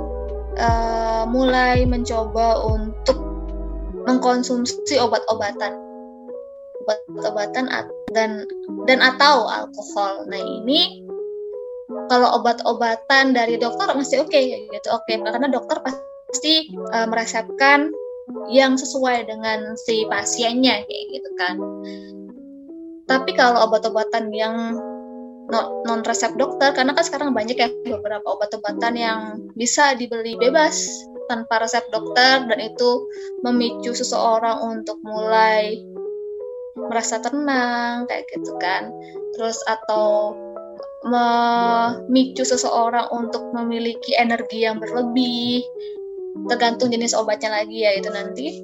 uh, 0.57 1.23
mulai 1.29 1.85
mencoba 1.85 2.61
untuk 2.65 3.17
mengkonsumsi 4.07 4.97
obat-obatan. 4.97 5.73
Obat-obatan 6.87 7.67
dan 8.15 8.47
dan 8.87 8.99
atau 9.03 9.47
alkohol. 9.47 10.25
Nah 10.31 10.39
ini 10.39 11.03
kalau 12.07 12.39
obat-obatan 12.39 13.35
dari 13.35 13.59
dokter 13.59 13.91
masih 13.91 14.23
oke 14.23 14.31
okay, 14.31 14.67
gitu. 14.71 14.87
Oke 14.91 15.15
okay, 15.15 15.23
karena 15.23 15.47
dokter 15.51 15.77
pasti 15.83 16.71
uh, 16.95 17.07
meresepkan 17.07 17.91
yang 18.51 18.75
sesuai 18.75 19.27
dengan 19.27 19.75
si 19.79 20.03
pasiennya 20.07 20.83
kayak 20.87 21.05
gitu 21.11 21.29
kan. 21.39 21.55
Tapi 23.07 23.31
kalau 23.35 23.71
obat-obatan 23.71 24.31
yang 24.35 24.75
non 25.49 26.03
resep 26.03 26.35
dokter 26.35 26.75
karena 26.75 26.91
kan 26.91 27.03
sekarang 27.07 27.31
banyak 27.31 27.55
ya 27.55 27.71
beberapa 27.87 28.35
obat-obatan 28.35 28.93
yang 28.99 29.19
bisa 29.55 29.95
dibeli 29.95 30.35
bebas 30.35 30.75
tanpa 31.31 31.63
resep 31.63 31.87
dokter 31.91 32.43
dan 32.47 32.59
itu 32.59 33.07
memicu 33.43 33.95
seseorang 33.95 34.59
untuk 34.63 34.99
mulai 35.03 35.79
merasa 36.75 37.19
tenang 37.23 38.07
kayak 38.11 38.27
gitu 38.31 38.55
kan. 38.59 38.91
Terus 39.35 39.59
atau 39.67 40.35
memicu 41.07 42.43
seseorang 42.43 43.07
untuk 43.15 43.55
memiliki 43.55 44.17
energi 44.19 44.67
yang 44.67 44.83
berlebih 44.83 45.63
tergantung 46.51 46.91
jenis 46.91 47.15
obatnya 47.15 47.49
lagi 47.49 47.81
ya 47.81 47.97
itu 47.97 48.09
nanti 48.13 48.61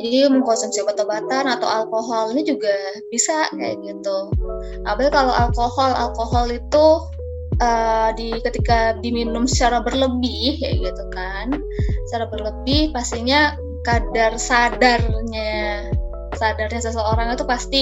jadi 0.00 0.26
mengkonsumsi 0.26 0.82
obat-obatan 0.82 1.46
atau 1.46 1.68
alkohol 1.70 2.34
ini 2.34 2.42
juga 2.42 2.74
bisa 3.06 3.46
kayak 3.54 3.78
gitu 3.86 4.34
apalagi 4.82 5.12
kalau 5.14 5.32
alkohol 5.32 5.90
alkohol 5.94 6.46
itu 6.50 6.86
uh, 7.62 8.10
di 8.18 8.38
ketika 8.42 8.98
diminum 9.00 9.46
secara 9.46 9.80
berlebih 9.80 10.58
kayak 10.58 10.90
gitu 10.90 11.04
kan 11.14 11.54
secara 12.10 12.26
berlebih 12.28 12.90
pastinya 12.90 13.54
kadar 13.86 14.34
sadarnya 14.34 15.88
sadarnya 16.34 16.80
seseorang 16.82 17.30
itu 17.30 17.44
pasti 17.46 17.80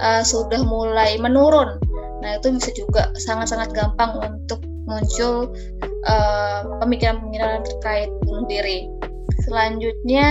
uh, 0.00 0.24
sudah 0.24 0.64
mulai 0.64 1.20
menurun 1.20 1.76
nah 2.24 2.40
itu 2.40 2.48
bisa 2.56 2.70
juga 2.72 3.12
sangat-sangat 3.20 3.76
gampang 3.76 4.16
untuk 4.24 4.64
muncul 4.84 5.52
uh, 6.08 6.60
pemikiran-pemikiran 6.80 7.64
terkait 7.64 8.10
bunuh 8.24 8.44
diri. 8.48 8.88
Selanjutnya 9.44 10.30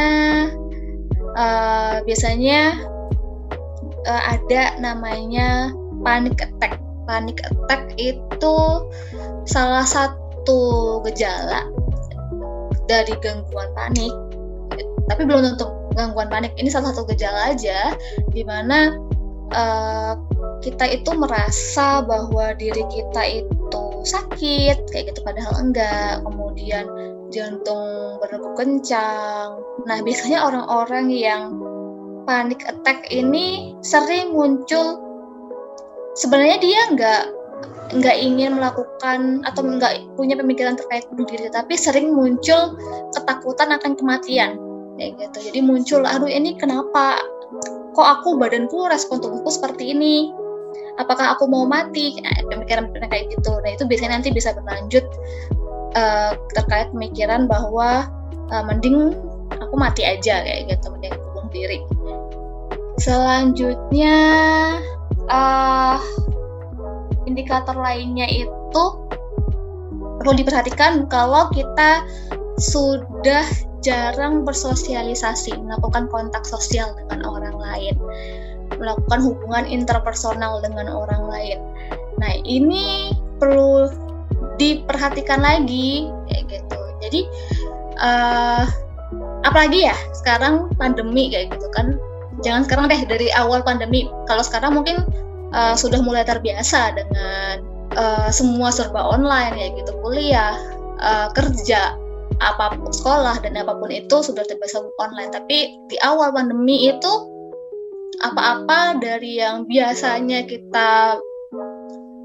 uh, 1.37 2.01
biasanya 2.05 2.77
uh, 4.05 4.23
ada 4.33 4.77
namanya 4.79 5.73
panic 6.03 6.37
attack. 6.39 6.77
Panic 7.03 7.43
attack 7.43 7.91
itu 7.99 8.57
salah 9.43 9.83
satu 9.83 11.01
gejala 11.07 11.67
dari 12.87 13.15
gangguan 13.19 13.71
panik. 13.75 14.13
Tapi 15.11 15.21
belum 15.27 15.55
tentu 15.55 15.67
gangguan 15.95 16.31
panik. 16.31 16.55
Ini 16.55 16.71
salah 16.71 16.95
satu 16.95 17.07
gejala 17.11 17.55
aja 17.55 17.95
di 18.31 18.43
mana 18.47 18.95
uh, 19.51 20.15
kita 20.63 20.87
itu 20.87 21.11
merasa 21.11 21.99
bahwa 22.07 22.55
diri 22.55 22.83
kita 22.87 23.43
itu 23.43 23.83
sakit 24.03 24.91
kayak 24.91 25.11
gitu 25.11 25.19
padahal 25.23 25.55
enggak 25.59 26.23
kemudian 26.23 26.87
jantung 27.31 28.19
berdegup 28.23 28.55
kencang. 28.55 29.59
Nah, 29.83 29.97
biasanya 30.05 30.39
orang-orang 30.47 31.11
yang 31.11 31.57
panic 32.23 32.63
attack 32.63 33.03
ini 33.11 33.75
sering 33.83 34.31
muncul 34.31 35.02
sebenarnya 36.13 36.57
dia 36.61 36.81
nggak 36.93 37.23
nggak 37.93 38.17
ingin 38.17 38.57
melakukan 38.57 39.45
atau 39.45 39.61
nggak 39.61 40.17
punya 40.17 40.33
pemikiran 40.33 40.73
terkait 40.73 41.05
bunuh 41.13 41.29
diri 41.29 41.47
tapi 41.53 41.77
sering 41.77 42.13
muncul 42.13 42.77
ketakutan 43.13 43.69
akan 43.73 43.93
kematian. 43.93 44.57
Kayak 44.97 45.25
gitu. 45.25 45.37
Jadi 45.51 45.59
muncul 45.65 46.01
aduh 46.05 46.29
ini 46.29 46.57
kenapa? 46.57 47.21
Kok 47.93 48.07
aku 48.21 48.41
badanku 48.41 48.89
respon 48.89 49.21
tubuhku 49.21 49.49
seperti 49.53 49.93
ini? 49.93 50.33
Apakah 50.97 51.37
aku 51.37 51.45
mau 51.45 51.65
mati? 51.65 52.17
Nah, 52.21 52.33
pemikiran 52.49 52.89
kayak 53.09 53.29
gitu. 53.29 53.53
Nah 53.61 53.69
itu 53.73 53.85
biasanya 53.85 54.21
nanti 54.21 54.33
bisa 54.33 54.53
berlanjut 54.53 55.05
uh, 55.97 56.33
terkait 56.53 56.89
pemikiran 56.93 57.45
bahwa 57.45 58.09
uh, 58.49 58.63
mending 58.65 59.13
aku 59.53 59.75
mati 59.77 60.05
aja 60.05 60.41
kayak 60.41 60.77
gitu 60.77 60.89
mending 60.93 61.13
bunuh 61.33 61.49
diri. 61.53 61.79
Selanjutnya 63.01 64.17
uh, 65.29 65.99
indikator 67.29 67.75
lainnya 67.77 68.27
itu 68.27 68.83
perlu 70.19 70.33
diperhatikan 70.39 71.07
kalau 71.11 71.51
kita 71.51 72.03
sudah 72.59 73.43
jarang 73.83 74.47
bersosialisasi, 74.47 75.59
melakukan 75.59 76.07
kontak 76.07 76.47
sosial 76.47 76.95
dengan 76.95 77.27
orang 77.27 77.57
lain, 77.59 77.95
melakukan 78.79 79.19
hubungan 79.19 79.67
interpersonal 79.67 80.63
dengan 80.63 80.87
orang 80.87 81.27
lain. 81.27 81.59
Nah, 82.23 82.31
ini 82.47 83.11
perlu 83.37 83.91
diperhatikan 84.55 85.43
lagi 85.43 86.07
kayak 86.31 86.43
gitu. 86.47 86.79
Jadi 87.03 87.21
uh, 87.99 88.63
apalagi 89.43 89.91
ya 89.91 89.97
sekarang 90.15 90.71
pandemi 90.79 91.27
kayak 91.27 91.51
gitu 91.51 91.67
kan. 91.75 91.99
Jangan 92.43 92.67
sekarang 92.67 92.85
deh 92.91 93.01
dari 93.07 93.27
awal 93.33 93.63
pandemi. 93.63 94.05
Kalau 94.27 94.43
sekarang 94.43 94.75
mungkin 94.75 94.99
uh, 95.55 95.75
sudah 95.79 96.03
mulai 96.03 96.27
terbiasa 96.27 96.91
dengan 96.93 97.63
uh, 97.95 98.29
semua 98.33 98.73
serba 98.73 98.99
online 98.99 99.55
ya 99.55 99.67
gitu 99.77 99.91
kuliah 100.01 100.57
uh, 100.99 101.29
kerja 101.33 101.95
apa 102.41 102.75
pun 102.75 102.89
sekolah 102.89 103.39
dan 103.45 103.55
apa 103.55 103.77
pun 103.77 103.93
itu 103.93 104.25
sudah 104.25 104.41
terbiasa 104.43 104.81
online 104.97 105.31
tapi 105.31 105.77
di 105.87 105.97
awal 106.01 106.33
pandemi 106.33 106.89
itu 106.89 107.13
apa-apa 108.25 108.97
dari 109.01 109.41
yang 109.41 109.69
biasanya 109.69 110.45
kita 110.49 111.17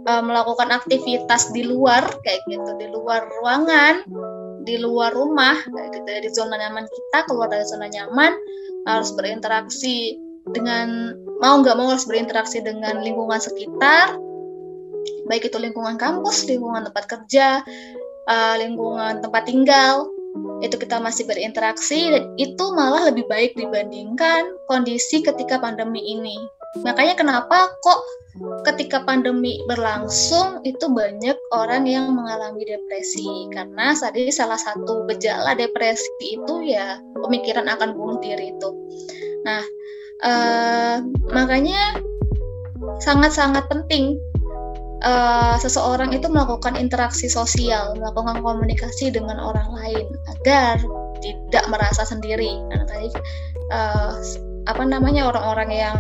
uh, 0.08 0.22
melakukan 0.24 0.72
aktivitas 0.72 1.52
di 1.52 1.68
luar 1.68 2.02
kayak 2.24 2.40
gitu 2.48 2.70
di 2.80 2.88
luar 2.88 3.28
ruangan 3.40 4.04
di 4.68 4.76
luar 4.76 5.16
rumah 5.16 5.56
di 5.64 6.28
zona 6.28 6.60
nyaman 6.60 6.84
kita 6.84 7.24
keluar 7.24 7.48
dari 7.48 7.64
zona 7.64 7.88
nyaman 7.88 8.36
harus 8.84 9.16
berinteraksi 9.16 10.20
dengan 10.52 11.16
mau 11.40 11.60
nggak 11.60 11.76
mau 11.76 11.88
harus 11.92 12.04
berinteraksi 12.04 12.60
dengan 12.60 13.00
lingkungan 13.00 13.40
sekitar, 13.40 14.16
baik 15.28 15.48
itu 15.48 15.58
lingkungan 15.60 15.96
kampus, 16.00 16.48
lingkungan 16.48 16.88
tempat 16.88 17.04
kerja, 17.04 17.60
uh, 18.28 18.54
lingkungan 18.56 19.20
tempat 19.20 19.44
tinggal, 19.44 20.08
itu 20.64 20.74
kita 20.80 20.98
masih 20.98 21.28
berinteraksi 21.28 22.10
dan 22.10 22.24
itu 22.40 22.64
malah 22.72 23.12
lebih 23.12 23.28
baik 23.28 23.54
dibandingkan 23.54 24.56
kondisi 24.66 25.20
ketika 25.20 25.60
pandemi 25.60 26.00
ini. 26.00 26.36
Makanya 26.84 27.16
kenapa 27.16 27.70
kok 27.80 28.00
ketika 28.66 29.02
pandemi 29.02 29.58
berlangsung 29.66 30.62
itu 30.62 30.86
banyak 30.90 31.38
orang 31.50 31.86
yang 31.88 32.14
mengalami 32.14 32.62
depresi 32.66 33.50
karena 33.50 33.94
tadi 33.96 34.30
salah 34.30 34.58
satu 34.58 35.06
gejala 35.10 35.58
depresi 35.58 36.10
itu 36.22 36.54
ya 36.66 36.98
pemikiran 37.18 37.66
akan 37.66 37.94
bunuh 37.98 38.18
diri 38.22 38.54
itu. 38.54 38.70
Nah, 39.42 39.62
Uh, 40.18 40.98
makanya 41.30 41.94
sangat-sangat 42.98 43.70
penting 43.70 44.18
uh, 45.06 45.54
seseorang 45.62 46.10
itu 46.10 46.26
melakukan 46.26 46.74
interaksi 46.74 47.30
sosial, 47.30 47.94
melakukan 47.94 48.42
komunikasi 48.42 49.14
dengan 49.14 49.38
orang 49.38 49.70
lain 49.78 50.06
agar 50.34 50.82
tidak 51.22 51.64
merasa 51.70 52.02
sendiri. 52.02 52.50
Karena 52.66 52.86
tadi 52.90 53.08
uh, 53.70 54.18
apa 54.66 54.82
namanya 54.82 55.30
orang-orang 55.30 55.70
yang 55.70 55.98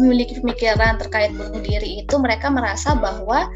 memiliki 0.00 0.40
pemikiran 0.40 0.96
terkait 0.96 1.32
bunuh 1.36 1.60
diri 1.60 2.04
itu 2.04 2.14
mereka 2.16 2.48
merasa 2.48 2.96
bahwa 2.96 3.48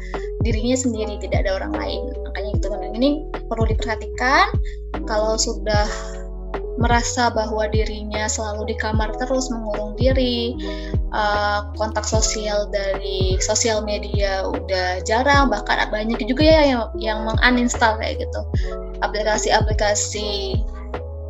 dirinya 0.45 0.77
sendiri 0.77 1.17
tidak 1.17 1.45
ada 1.47 1.57
orang 1.63 1.73
lain. 1.73 2.01
Makanya 2.25 2.51
itu 2.57 2.67
ini 2.97 3.09
perlu 3.49 3.65
diperhatikan. 3.69 4.53
Kalau 5.05 5.37
sudah 5.39 5.87
merasa 6.77 7.33
bahwa 7.33 7.65
dirinya 7.73 8.29
selalu 8.29 8.73
di 8.73 8.75
kamar 8.77 9.09
terus 9.17 9.49
mengurung 9.49 9.97
diri 9.97 10.53
uh, 11.09 11.73
kontak 11.73 12.05
sosial 12.05 12.69
dari 12.69 13.35
sosial 13.41 13.81
media 13.81 14.45
udah 14.45 15.01
jarang 15.01 15.49
bahkan 15.49 15.89
banyak 15.89 16.21
juga 16.29 16.45
ya 16.45 16.61
yang 16.69 16.83
yang 17.01 17.19
menguninstall 17.25 17.97
kayak 17.97 18.21
gitu. 18.21 18.41
Aplikasi-aplikasi 19.01 20.61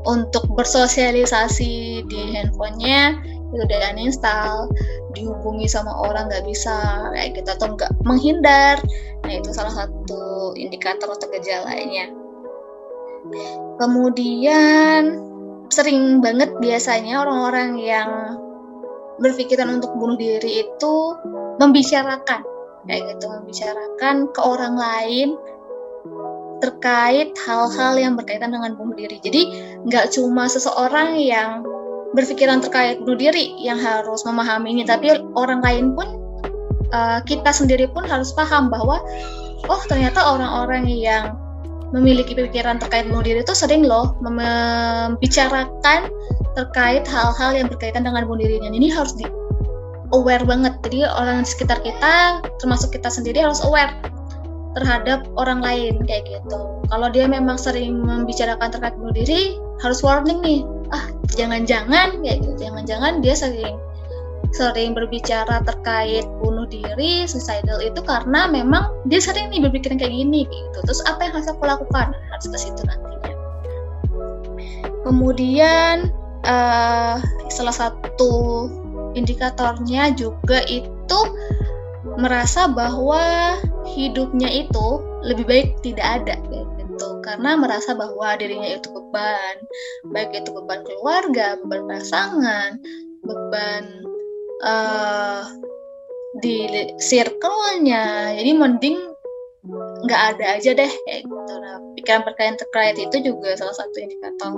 untuk 0.08 0.48
bersosialisasi 0.56 2.04
di 2.08 2.22
handphonenya 2.36 3.20
itu 3.53 3.63
uninstall 3.63 4.67
dihubungi 5.15 5.67
sama 5.71 5.91
orang 6.03 6.27
nggak 6.27 6.43
bisa 6.43 7.10
kayak 7.15 7.39
gitu 7.39 7.49
atau 7.55 7.67
nggak 7.73 7.91
menghindar 8.03 8.77
nah 9.23 9.33
itu 9.33 9.49
salah 9.55 9.86
satu 9.86 10.53
indikator 10.60 11.07
untuk 11.07 11.31
gejalanya 11.31 12.12
kemudian 13.79 15.23
sering 15.67 16.19
banget 16.23 16.51
biasanya 16.60 17.23
orang-orang 17.23 17.79
yang 17.79 18.10
berpikiran 19.19 19.79
untuk 19.81 19.91
bunuh 19.95 20.15
diri 20.19 20.67
itu 20.67 20.95
membicarakan 21.57 22.43
kayak 22.88 23.15
gitu 23.15 23.25
membicarakan 23.27 24.31
ke 24.31 24.41
orang 24.43 24.75
lain 24.79 25.36
terkait 26.57 27.38
hal-hal 27.45 27.93
yang 27.97 28.17
berkaitan 28.17 28.49
dengan 28.49 28.73
bunuh 28.73 28.97
diri. 28.97 29.21
Jadi 29.21 29.41
nggak 29.86 30.17
cuma 30.17 30.49
seseorang 30.49 31.17
yang 31.21 31.62
berpikiran 32.17 32.65
terkait 32.65 32.97
bunuh 33.06 33.13
diri 33.13 33.53
yang 33.62 33.77
harus 33.77 34.25
memahami 34.25 34.73
ini, 34.73 34.84
tapi 34.89 35.13
orang 35.38 35.62
lain 35.62 35.93
pun 35.93 36.17
uh, 36.89 37.21
kita 37.21 37.53
sendiri 37.53 37.86
pun 37.93 38.10
harus 38.10 38.34
paham 38.34 38.73
bahwa 38.73 38.97
oh 39.69 39.82
ternyata 39.86 40.17
orang-orang 40.17 40.89
yang 40.89 41.38
memiliki 41.95 42.36
pikiran 42.36 42.82
terkait 42.82 43.08
bunuh 43.08 43.23
diri 43.23 43.45
itu 43.45 43.56
sering 43.56 43.86
loh 43.86 44.17
membicarakan 44.19 46.12
terkait 46.58 47.06
hal-hal 47.08 47.53
yang 47.53 47.69
berkaitan 47.69 48.03
dengan 48.03 48.25
bunuh 48.25 48.43
dirinya. 48.43 48.73
Ini 48.73 48.89
harus 48.91 49.13
di 49.15 49.23
aware 50.12 50.43
banget. 50.43 50.73
Jadi 50.84 51.06
orang 51.06 51.45
di 51.45 51.47
sekitar 51.47 51.80
kita, 51.86 52.41
termasuk 52.60 52.91
kita 52.97 53.08
sendiri 53.13 53.39
harus 53.45 53.62
aware 53.63 53.93
terhadap 54.75 55.25
orang 55.39 55.63
lain 55.63 56.01
kayak 56.06 56.27
gitu. 56.27 56.58
Kalau 56.91 57.08
dia 57.10 57.25
memang 57.25 57.58
sering 57.58 58.03
membicarakan 58.03 58.69
terkait 58.73 58.95
bunuh 58.99 59.15
diri, 59.15 59.56
harus 59.80 60.01
warning 60.03 60.41
nih. 60.43 60.62
Ah, 60.91 61.06
jangan-jangan 61.36 62.23
kayak 62.23 62.38
gitu. 62.43 62.67
Jangan-jangan 62.67 63.19
dia 63.19 63.36
sering 63.36 63.76
sering 64.56 64.95
berbicara 64.95 65.60
terkait 65.67 66.23
bunuh 66.39 66.63
diri, 66.71 67.28
suicidal 67.28 67.84
itu 67.84 68.00
karena 68.00 68.47
memang 68.47 68.88
dia 69.12 69.19
sering 69.19 69.52
nih 69.52 69.60
berpikiran 69.60 70.00
kayak 70.00 70.13
gini 70.15 70.47
gitu. 70.47 70.78
Terus 70.88 71.04
apa 71.04 71.28
yang 71.28 71.34
harus 71.36 71.52
aku 71.52 71.63
lakukan? 71.67 72.15
Harus 72.32 72.47
ke 72.47 72.58
situ 72.58 72.82
nantinya. 72.88 73.34
Kemudian 75.04 76.12
uh, 76.47 77.19
salah 77.52 77.76
satu 77.76 78.67
indikatornya 79.19 80.15
juga 80.15 80.63
itu 80.71 81.19
merasa 82.15 82.71
bahwa 82.71 83.60
hidupnya 83.84 84.47
itu 84.47 84.88
lebih 85.21 85.45
baik 85.45 85.67
tidak 85.84 86.23
ada 86.23 86.36
gitu 86.47 86.76
karena 87.21 87.60
merasa 87.60 87.93
bahwa 87.93 88.33
dirinya 88.39 88.69
itu 88.77 88.88
beban. 88.89 89.55
Baik 90.10 90.31
itu 90.43 90.49
beban 90.53 90.81
keluarga 90.88 91.60
beban 91.62 91.86
pasangan 91.86 92.81
beban 93.21 93.83
uh, 94.63 95.43
di 96.41 96.89
circle-nya. 96.97 98.33
Jadi 98.38 98.51
mending 98.55 98.97
nggak 100.07 100.21
ada 100.36 100.45
aja 100.57 100.71
deh 100.71 100.91
kayak 101.05 101.21
gitu. 101.27 101.53
Nah 101.60 101.75
pikiran 101.99 102.23
perkayaan 102.23 102.57
terkait 102.57 102.95
itu 102.95 103.17
juga 103.21 103.57
salah 103.60 103.75
satu 103.75 103.97
indikator. 103.99 104.53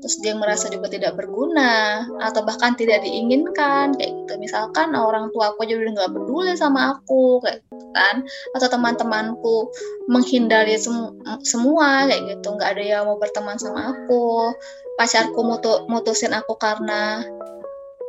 Terus 0.00 0.16
dia 0.24 0.32
merasa 0.32 0.72
juga 0.72 0.88
tidak 0.88 1.20
berguna 1.20 2.08
atau 2.24 2.40
bahkan 2.40 2.72
tidak 2.72 3.04
diinginkan 3.04 3.92
kayak 4.00 4.12
gitu. 4.24 4.32
Misalkan 4.40 4.96
orang 4.96 5.28
tua 5.36 5.52
aku 5.52 5.68
juga 5.68 5.92
nggak 5.92 6.12
peduli 6.16 6.56
sama 6.56 6.96
aku 6.96 7.44
kayak 7.44 7.60
gitu 7.60 7.69
kan? 7.94 8.24
Atau 8.56 8.68
teman-temanku 8.70 9.70
menghindari 10.10 10.76
semu 10.76 11.14
semua 11.46 12.08
kayak 12.08 12.38
gitu. 12.38 12.48
Nggak 12.56 12.70
ada 12.78 12.82
yang 12.84 13.02
mau 13.06 13.16
berteman 13.20 13.56
sama 13.60 13.94
aku. 13.94 14.54
Pacarku 14.96 15.40
mutu 15.42 15.86
mutusin 15.88 16.36
aku 16.36 16.56
karena 16.60 17.24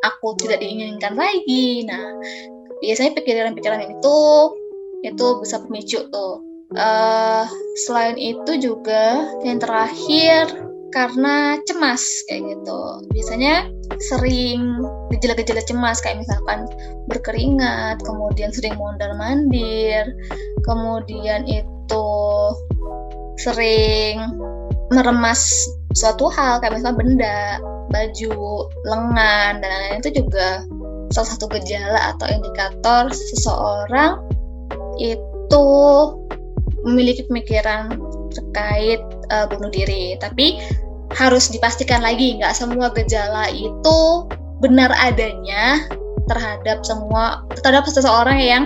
aku 0.03 0.35
tidak 0.41 0.59
diinginkan 0.59 1.15
lagi. 1.15 1.85
Nah 1.85 2.19
biasanya 2.81 3.13
pikiran-pikiran 3.15 3.81
itu 3.85 4.17
itu 5.01 5.25
bisa 5.41 5.61
pemicu 5.61 6.09
tuh. 6.09 6.41
Uh, 6.71 7.43
selain 7.83 8.15
itu 8.15 8.55
juga 8.55 9.27
yang 9.43 9.59
terakhir 9.59 10.70
karena 10.91 11.55
cemas 11.63 12.03
kayak 12.27 12.51
gitu 12.51 12.79
biasanya 13.15 13.71
sering 13.99 14.79
gejala-gejala 15.11 15.63
cemas 15.63 16.03
kayak 16.03 16.19
misalkan 16.19 16.67
berkeringat 17.07 17.99
kemudian 18.03 18.51
sering 18.51 18.75
mondar 18.75 19.15
mandir 19.15 20.05
kemudian 20.67 21.47
itu 21.47 22.07
sering 23.39 24.19
meremas 24.91 25.67
suatu 25.95 26.27
hal 26.31 26.59
kayak 26.59 26.75
misalnya 26.75 26.99
benda 26.99 27.39
baju 27.91 28.67
lengan 28.87 29.59
dan 29.59 29.69
lain-lain 29.69 29.99
itu 30.03 30.11
juga 30.23 30.63
salah 31.11 31.29
satu 31.35 31.51
gejala 31.59 32.15
atau 32.15 32.27
indikator 32.31 33.11
seseorang 33.11 34.23
itu 34.99 35.67
memiliki 36.87 37.27
pemikiran 37.27 37.91
terkait 38.31 39.01
uh, 39.29 39.45
bunuh 39.51 39.69
diri. 39.69 40.15
Tapi 40.17 40.57
harus 41.15 41.51
dipastikan 41.51 41.99
lagi 41.99 42.39
nggak 42.39 42.55
semua 42.55 42.91
gejala 42.95 43.51
itu 43.51 43.99
benar 44.61 44.93
adanya 45.01 45.83
terhadap 46.29 46.85
semua 46.85 47.43
terhadap 47.59 47.83
seseorang 47.89 48.39
yang 48.39 48.63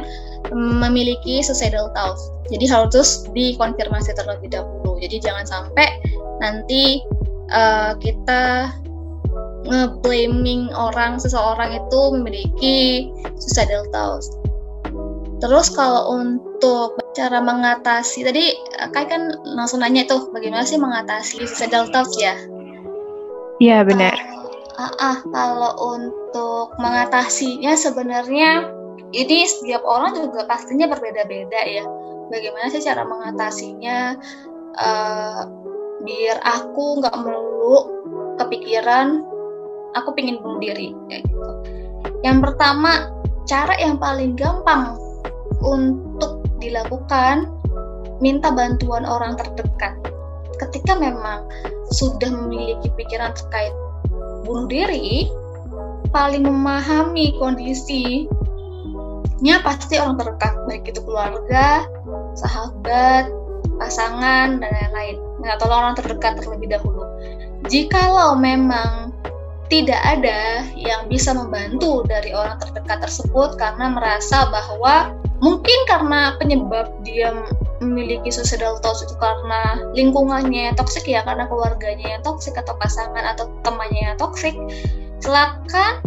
memiliki 0.53 1.41
suicidal 1.41 1.89
thoughts. 1.97 2.29
Jadi 2.53 2.69
harus 2.69 3.25
dikonfirmasi 3.33 4.13
terlebih 4.13 4.53
dahulu. 4.53 5.01
Jadi 5.01 5.17
jangan 5.17 5.45
sampai 5.49 5.87
nanti 6.37 7.01
uh, 7.49 7.97
kita 7.97 8.69
ngeblaming 9.65 10.69
orang 10.77 11.17
seseorang 11.17 11.73
itu 11.73 12.01
memiliki 12.13 13.09
suicidal 13.41 13.89
thoughts. 13.89 14.29
Terus 15.41 15.73
kalau 15.73 16.13
untuk 16.13 17.01
cara 17.15 17.39
mengatasi 17.39 18.27
tadi 18.27 18.51
kayak 18.91 19.07
kan 19.07 19.31
langsung 19.47 19.79
nanya 19.79 20.03
tuh 20.03 20.27
bagaimana 20.35 20.67
sih 20.67 20.75
mengatasi 20.75 21.47
suicidal 21.47 21.87
thoughts 21.89 22.19
ya? 22.19 22.35
Iya 23.63 23.87
benar. 23.87 24.13
Uh, 24.75 24.83
uh, 24.83 24.93
uh, 24.99 25.17
kalau 25.31 25.71
untuk 25.95 26.75
mengatasinya 26.75 27.71
sebenarnya 27.79 28.67
ini 29.15 29.47
setiap 29.47 29.87
orang 29.87 30.11
juga 30.19 30.43
pastinya 30.43 30.91
berbeda-beda 30.91 31.61
ya. 31.63 31.87
Bagaimana 32.27 32.67
sih 32.67 32.83
cara 32.83 33.07
mengatasinya? 33.07 34.19
Uh, 34.75 35.41
biar 36.03 36.37
aku 36.43 36.99
nggak 36.99 37.15
melulu 37.23 37.87
kepikiran 38.35 39.23
aku 39.95 40.11
pingin 40.13 40.43
bunuh 40.43 40.59
diri 40.59 40.91
kayak 41.07 41.23
gitu. 41.25 41.49
Yang 42.21 42.51
pertama, 42.51 43.09
cara 43.47 43.73
yang 43.79 43.95
paling 43.95 44.35
gampang 44.35 44.99
untuk 45.63 46.44
dilakukan 46.71 47.49
minta 48.23 48.51
bantuan 48.51 49.03
orang 49.05 49.35
terdekat. 49.35 49.93
Ketika 50.55 50.95
memang 50.95 51.45
sudah 51.91 52.31
memiliki 52.31 52.87
pikiran 52.95 53.35
terkait 53.35 53.75
bunuh 54.47 54.67
diri, 54.71 55.27
paling 56.15 56.47
memahami 56.47 57.35
kondisinya 57.35 58.29
pasti 59.67 59.99
orang 59.99 60.15
terdekat, 60.15 60.53
baik 60.63 60.87
itu 60.87 61.03
keluarga, 61.03 61.83
sahabat, 62.39 63.27
pasangan, 63.77 64.63
dan 64.63 64.71
lain-lain. 64.71 65.17
Nah, 65.43 65.59
tolong 65.59 65.91
orang 65.91 65.95
terdekat 65.99 66.39
terlebih 66.39 66.71
dahulu. 66.71 67.03
Jikalau 67.67 68.39
memang 68.39 69.11
tidak 69.67 69.97
ada 70.05 70.61
yang 70.77 71.09
bisa 71.09 71.33
membantu 71.33 72.05
dari 72.05 72.31
orang 72.31 72.61
terdekat 72.61 73.01
tersebut 73.01 73.57
karena 73.57 73.89
merasa 73.89 74.45
bahwa 74.53 75.17
mungkin 75.43 75.79
karena 75.89 76.39
penyebab 76.39 76.91
dia 77.03 77.31
memiliki 77.83 78.31
suicidal 78.31 78.79
thoughts 78.79 79.03
itu 79.03 79.15
karena 79.19 79.83
lingkungannya 79.91 80.71
yang 80.71 80.75
toksik 80.79 81.03
ya 81.05 81.21
karena 81.27 81.43
keluarganya 81.51 82.17
yang 82.17 82.23
toksik 82.23 82.55
atau 82.55 82.73
pasangan 82.79 83.35
atau 83.35 83.51
temannya 83.67 84.15
yang 84.15 84.17
toksik 84.17 84.55
silakan 85.19 85.99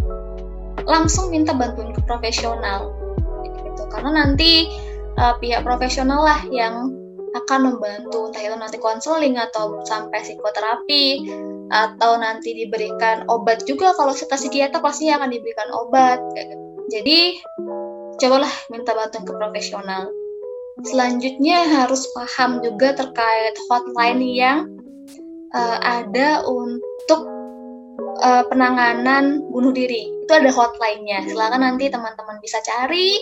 langsung 0.88 1.28
minta 1.28 1.52
bantuan 1.52 1.92
ke 1.92 2.00
profesional. 2.08 2.94
Gitu. 3.44 3.82
Karena 3.92 4.24
nanti 4.24 4.72
uh, 5.20 5.36
pihak 5.36 5.66
profesional 5.66 6.24
lah 6.24 6.40
yang 6.48 6.94
akan 7.36 7.60
membantu 7.74 8.32
entah 8.32 8.40
itu 8.40 8.56
nanti 8.56 8.78
konseling 8.80 9.36
atau 9.36 9.84
sampai 9.84 10.24
psikoterapi 10.24 11.28
atau 11.68 12.16
nanti 12.16 12.56
diberikan 12.56 13.28
obat 13.28 13.68
juga. 13.68 13.92
Kalau 13.92 14.16
kita 14.16 14.40
psikiater 14.40 14.80
pasti 14.80 15.12
akan 15.12 15.28
diberikan 15.28 15.68
obat 15.76 16.24
gitu. 16.32 16.56
jadi 16.88 17.36
cobalah 18.18 18.50
minta 18.68 18.92
bantuan 18.92 19.24
ke 19.24 19.32
profesional. 19.32 20.10
Selanjutnya 20.86 21.66
harus 21.82 22.06
paham 22.14 22.62
juga 22.62 22.94
terkait 22.94 23.54
hotline 23.66 24.22
yang 24.22 24.58
uh, 25.54 25.78
ada 25.82 26.46
untuk 26.46 27.26
uh, 28.22 28.46
penanganan 28.46 29.42
bunuh 29.50 29.74
diri. 29.74 30.06
Itu 30.22 30.32
ada 30.38 30.50
hotline-nya. 30.54 31.26
Silakan 31.26 31.66
nanti 31.66 31.90
teman-teman 31.90 32.38
bisa 32.38 32.62
cari. 32.62 33.18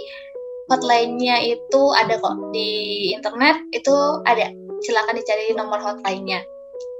Hotline-nya 0.68 1.46
itu 1.46 1.82
ada 1.96 2.18
kok 2.20 2.52
di 2.52 2.68
internet. 3.16 3.56
Itu 3.72 4.20
ada. 4.28 4.52
Silakan 4.84 5.16
dicari 5.16 5.56
nomor 5.56 5.80
hotline-nya. 5.80 6.44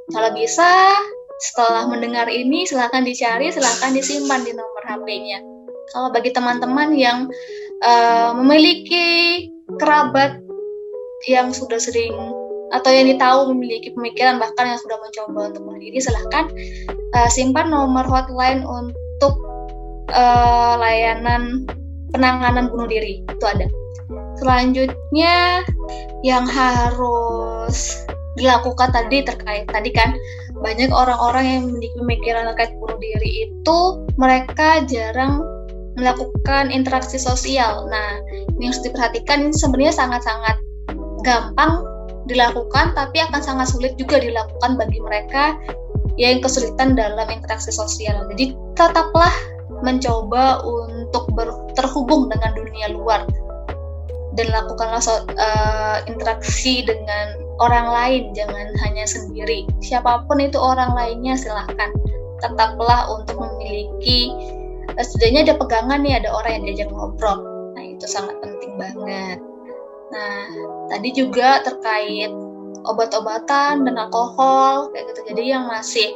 Kalau 0.09 0.31
bisa 0.33 0.97
setelah 1.37 1.85
mendengar 1.85 2.31
ini, 2.33 2.65
silahkan 2.65 3.05
dicari, 3.05 3.53
silahkan 3.53 3.93
disimpan 3.93 4.41
di 4.41 4.57
nomor 4.57 4.81
HP-nya. 4.89 5.43
Kalau 5.93 6.09
bagi 6.11 6.33
teman-teman 6.33 6.97
yang 6.97 7.29
uh, 7.85 8.31
memiliki 8.39 9.49
kerabat 9.77 10.41
yang 11.27 11.51
sudah 11.51 11.81
sering 11.81 12.15
atau 12.75 12.91
yang 12.91 13.07
ditahu 13.07 13.55
memiliki 13.55 13.95
pemikiran 13.95 14.43
bahkan 14.43 14.75
yang 14.75 14.81
sudah 14.81 14.99
mencoba 14.99 15.55
untuk 15.55 15.63
bunuh 15.65 15.81
diri, 15.81 15.99
silahkan 16.03 16.51
uh, 17.15 17.29
simpan 17.31 17.71
nomor 17.71 18.03
hotline 18.07 18.67
untuk 18.67 19.35
uh, 20.11 20.75
layanan 20.79 21.67
penanganan 22.11 22.71
bunuh 22.71 22.91
diri. 22.91 23.23
Itu 23.27 23.45
ada. 23.47 23.67
Selanjutnya 24.37 25.65
yang 26.27 26.45
harus 26.45 28.03
dilakukan 28.37 28.93
tadi 28.93 29.25
terkait 29.25 29.65
tadi 29.73 29.89
kan 29.97 30.13
banyak 30.61 30.93
orang-orang 30.93 31.45
yang 31.45 31.63
memiliki 31.73 31.97
pemikiran 31.97 32.45
terkait 32.53 32.73
bunuh 32.77 32.99
diri 33.01 33.49
itu 33.49 33.79
mereka 34.21 34.85
jarang 34.85 35.41
melakukan 35.97 36.69
interaksi 36.71 37.17
sosial. 37.17 37.89
Nah, 37.89 38.21
ini 38.57 38.69
harus 38.69 38.85
diperhatikan 38.85 39.49
ini 39.49 39.57
sebenarnya 39.57 39.97
sangat-sangat 39.97 40.57
gampang 41.25 41.83
dilakukan 42.27 42.93
tapi 42.95 43.23
akan 43.23 43.41
sangat 43.41 43.71
sulit 43.71 43.95
juga 43.97 44.19
dilakukan 44.19 44.77
bagi 44.77 44.99
mereka 45.01 45.57
yang 46.21 46.41
kesulitan 46.45 46.97
dalam 46.97 47.27
interaksi 47.33 47.73
sosial. 47.73 48.29
Jadi 48.33 48.57
tetaplah 48.77 49.33
mencoba 49.85 50.65
untuk 50.65 51.29
ber, 51.37 51.53
terhubung 51.77 52.33
dengan 52.33 52.57
dunia 52.57 52.93
luar 52.93 53.25
dan 54.37 54.53
lakukanlah 54.53 55.01
so, 55.01 55.25
uh, 55.41 55.99
interaksi 56.05 56.85
dengan 56.85 57.41
orang 57.57 57.89
lain, 57.89 58.23
jangan 58.37 58.69
hanya 58.85 59.09
sendiri. 59.09 59.65
Siapa 59.81 60.29
pun 60.29 60.41
itu 60.45 60.61
orang 60.61 60.93
lainnya 60.93 61.41
silahkan. 61.41 61.89
Tetaplah 62.45 63.09
untuk 63.17 63.41
memiliki 63.41 64.29
setidaknya 65.03 65.53
ada 65.53 65.55
pegangan 65.61 66.01
nih, 66.01 66.15
ada 66.23 66.31
orang 66.33 66.53
yang 66.61 66.65
diajak 66.71 66.89
ngobrol. 66.93 67.39
Nah 67.77 67.83
itu 67.85 68.07
sangat 68.09 68.37
penting 68.41 68.73
banget. 68.81 69.39
Nah 70.13 70.45
tadi 70.89 71.09
juga 71.13 71.61
terkait 71.65 72.33
obat-obatan 72.87 73.85
dan 73.85 73.95
alkohol 73.99 74.93
kayak 74.95 75.13
gitu. 75.13 75.21
Jadi 75.35 75.43
yang 75.53 75.67
masih 75.69 76.15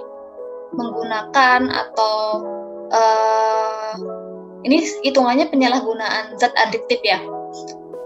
menggunakan 0.71 1.67
atau 1.67 2.47
uh, 2.95 3.95
ini 4.63 4.87
hitungannya 5.03 5.51
penyalahgunaan 5.51 6.39
zat 6.39 6.55
adiktif 6.55 7.03
ya 7.03 7.19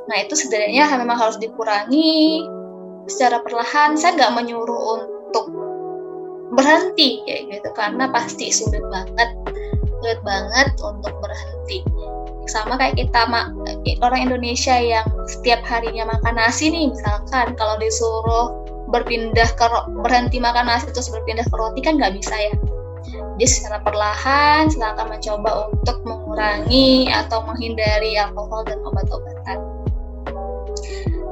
Nah 0.09 0.17
itu 0.21 0.35
sebenarnya 0.37 0.89
memang 1.01 1.17
harus 1.17 1.41
dikurangi 1.41 2.45
secara 3.09 3.41
perlahan. 3.41 3.97
Saya 3.97 4.17
nggak 4.17 4.35
menyuruh 4.37 5.01
untuk 5.01 5.47
berhenti 6.55 7.25
kayak 7.25 7.59
gitu 7.59 7.69
karena 7.75 8.07
pasti 8.13 8.53
sulit 8.53 8.85
banget, 8.93 9.29
sulit 10.05 10.21
banget 10.21 10.69
untuk 10.85 11.17
berhenti. 11.25 11.81
Sama 12.45 12.77
kayak 12.77 13.01
kita 13.01 13.25
orang 14.05 14.29
Indonesia 14.29 14.77
yang 14.77 15.09
setiap 15.25 15.64
harinya 15.64 16.12
makan 16.12 16.37
nasi 16.37 16.69
nih 16.69 16.93
misalkan 16.93 17.57
kalau 17.57 17.81
disuruh 17.81 18.53
berpindah 18.93 19.49
ke 19.57 19.64
berhenti 20.05 20.37
makan 20.37 20.69
nasi 20.69 20.93
terus 20.93 21.09
berpindah 21.09 21.49
ke 21.49 21.57
roti 21.57 21.81
kan 21.81 21.97
nggak 21.97 22.21
bisa 22.21 22.37
ya. 22.37 22.53
Jadi 23.40 23.49
secara 23.49 23.81
perlahan 23.81 24.69
silakan 24.69 25.17
mencoba 25.17 25.73
untuk 25.73 25.97
mengurangi 26.05 27.09
atau 27.09 27.49
menghindari 27.49 28.21
alkohol 28.21 28.61
dan 28.69 28.85
obat-obatan. 28.85 29.59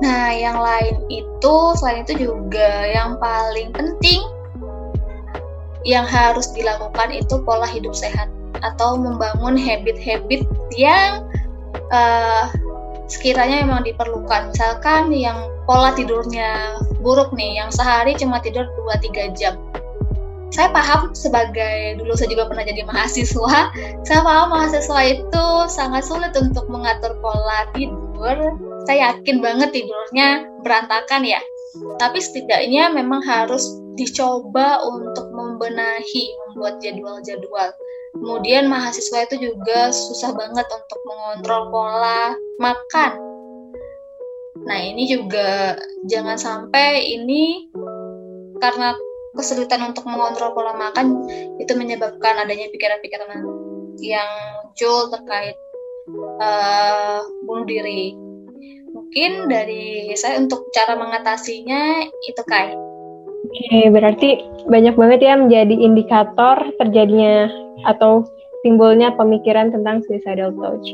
Nah, 0.03 0.35
yang 0.35 0.59
lain 0.59 0.99
itu, 1.13 1.57
selain 1.79 2.03
itu 2.03 2.27
juga 2.27 2.91
yang 2.91 3.23
paling 3.23 3.71
penting 3.71 4.19
yang 5.87 6.03
harus 6.03 6.51
dilakukan 6.51 7.15
itu 7.15 7.39
pola 7.47 7.71
hidup 7.71 7.95
sehat 7.95 8.27
atau 8.63 8.95
membangun 8.97 9.59
habit-habit 9.59 10.47
yang 10.79 11.27
uh, 11.91 12.47
sekiranya 13.13 13.67
memang 13.67 13.85
diperlukan. 13.85 14.55
Misalkan 14.55 15.13
yang 15.13 15.51
pola 15.69 15.93
tidurnya 15.93 16.81
buruk 17.05 17.35
nih, 17.37 17.61
yang 17.61 17.71
sehari 17.75 18.17
cuma 18.17 18.41
tidur 18.41 18.67
2-3 18.89 19.37
jam. 19.37 19.55
Saya 20.53 20.69
paham 20.69 21.17
sebagai 21.17 21.97
dulu 21.97 22.13
saya 22.13 22.29
juga 22.29 22.45
pernah 22.45 22.65
jadi 22.69 22.85
mahasiswa, 22.85 23.73
saya 24.07 24.21
paham 24.21 24.53
mahasiswa 24.53 25.01
itu 25.09 25.45
sangat 25.69 26.05
sulit 26.05 26.33
untuk 26.37 26.69
mengatur 26.69 27.17
pola 27.21 27.69
tidur. 27.73 28.57
Saya 28.85 29.15
yakin 29.15 29.39
banget 29.41 29.71
tidurnya 29.73 30.45
berantakan 30.61 31.25
ya. 31.25 31.41
Tapi 31.97 32.21
setidaknya 32.21 32.93
memang 32.93 33.25
harus 33.25 33.65
dicoba 33.97 34.81
untuk 34.85 35.33
membenahi, 35.33 36.25
membuat 36.49 36.81
jadwal-jadwal 36.85 37.73
Kemudian 38.13 38.69
mahasiswa 38.69 39.25
itu 39.25 39.51
juga 39.51 39.89
susah 39.89 40.37
banget 40.37 40.69
untuk 40.69 41.01
mengontrol 41.09 41.73
pola 41.73 42.37
makan. 42.61 43.13
Nah 44.63 44.79
ini 44.79 45.09
juga 45.09 45.81
jangan 46.07 46.37
sampai 46.37 47.19
ini 47.19 47.73
karena 48.61 48.95
kesulitan 49.33 49.91
untuk 49.91 50.05
mengontrol 50.05 50.53
pola 50.53 50.77
makan 50.77 51.25
itu 51.57 51.73
menyebabkan 51.73 52.37
adanya 52.45 52.69
pikiran-pikiran 52.69 53.43
yang 53.99 54.31
muncul 54.61 55.09
terkait 55.09 55.57
uh, 56.39 57.25
bunuh 57.49 57.65
diri. 57.65 58.13
Mungkin 58.93 59.49
dari 59.49 60.13
saya 60.21 60.37
untuk 60.37 60.69
cara 60.77 61.01
mengatasinya 61.01 62.05
itu 62.29 62.43
kayak. 62.45 62.92
Oke, 63.43 63.91
berarti 63.91 64.39
banyak 64.71 64.95
banget 64.95 65.21
ya 65.27 65.35
menjadi 65.35 65.75
indikator 65.75 66.63
terjadinya 66.79 67.51
atau 67.91 68.23
timbulnya 68.63 69.11
pemikiran 69.19 69.75
tentang 69.75 70.07
suicidal 70.07 70.55
thoughts. 70.55 70.87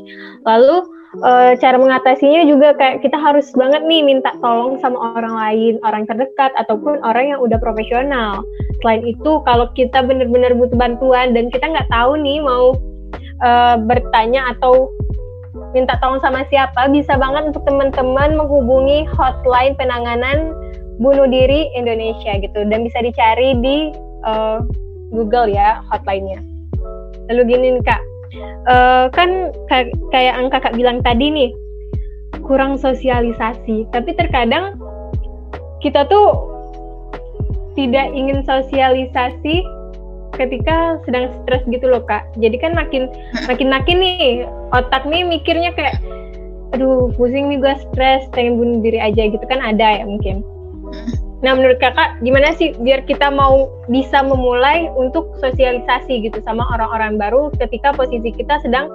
Lalu 0.49 0.89
e, 1.21 1.33
cara 1.61 1.77
mengatasinya 1.77 2.49
juga 2.49 2.73
kayak 2.81 3.05
kita 3.05 3.21
harus 3.21 3.53
banget 3.53 3.85
nih 3.85 4.01
minta 4.01 4.33
tolong 4.41 4.81
sama 4.81 5.13
orang 5.13 5.37
lain, 5.37 5.75
orang 5.85 6.09
terdekat 6.09 6.49
ataupun 6.57 6.97
orang 7.05 7.37
yang 7.37 7.41
udah 7.45 7.61
profesional. 7.61 8.41
Selain 8.81 9.05
itu, 9.05 9.45
kalau 9.45 9.69
kita 9.77 10.01
benar-benar 10.01 10.57
butuh 10.57 10.81
bantuan 10.81 11.37
dan 11.37 11.53
kita 11.53 11.69
nggak 11.69 11.93
tahu 11.93 12.17
nih 12.17 12.41
mau 12.41 12.73
e, 13.45 13.51
bertanya 13.85 14.57
atau 14.57 14.89
minta 15.77 16.01
tolong 16.01 16.25
sama 16.25 16.49
siapa, 16.49 16.89
bisa 16.89 17.21
banget 17.21 17.53
untuk 17.53 17.61
teman-teman 17.69 18.41
menghubungi 18.41 19.05
hotline 19.13 19.77
penanganan 19.77 20.57
bunuh 20.99 21.31
diri 21.31 21.71
Indonesia 21.79 22.39
gitu 22.43 22.67
dan 22.67 22.83
bisa 22.83 22.99
dicari 23.03 23.55
di 23.63 23.95
uh, 24.27 24.63
Google 25.15 25.49
ya 25.49 25.81
hotline-nya. 25.89 26.43
Lalu 27.31 27.43
gini 27.55 27.67
nih 27.79 27.85
kak, 27.87 28.03
uh, 28.69 29.05
kan 29.15 29.55
kayak 30.13 30.35
yang 30.37 30.51
kakak 30.51 30.75
bilang 30.75 30.99
tadi 31.01 31.31
nih, 31.31 31.51
kurang 32.45 32.77
sosialisasi. 32.77 33.89
Tapi 33.95 34.11
terkadang 34.19 34.77
kita 35.81 36.05
tuh 36.11 36.35
tidak 37.79 38.11
ingin 38.11 38.43
sosialisasi 38.43 39.63
ketika 40.35 40.99
sedang 41.07 41.31
stres 41.43 41.63
gitu 41.71 41.87
loh 41.89 42.03
kak. 42.05 42.27
Jadi 42.43 42.59
kan 42.59 42.75
makin 42.75 43.07
makin 43.51 43.69
makin 43.71 43.97
nih 44.03 44.45
otak 44.75 45.07
nih 45.07 45.23
mikirnya 45.23 45.71
kayak, 45.73 45.97
aduh 46.75 47.15
pusing 47.17 47.49
nih 47.49 47.63
gue 47.63 47.75
stres, 47.89 48.27
pengen 48.35 48.59
bunuh 48.59 48.79
diri 48.83 48.99
aja 48.99 49.31
gitu 49.31 49.45
kan 49.47 49.63
ada 49.63 50.03
ya 50.03 50.05
mungkin. 50.05 50.43
Nah, 51.39 51.55
menurut 51.55 51.79
kakak, 51.79 52.19
gimana 52.27 52.51
sih 52.59 52.75
biar 52.83 53.07
kita 53.07 53.31
mau 53.31 53.71
bisa 53.87 54.27
memulai 54.27 54.91
untuk 54.99 55.39
sosialisasi 55.39 56.27
gitu 56.27 56.43
sama 56.43 56.67
orang-orang 56.75 57.15
baru 57.15 57.55
ketika 57.63 57.95
posisi 57.95 58.35
kita 58.35 58.59
sedang 58.59 58.91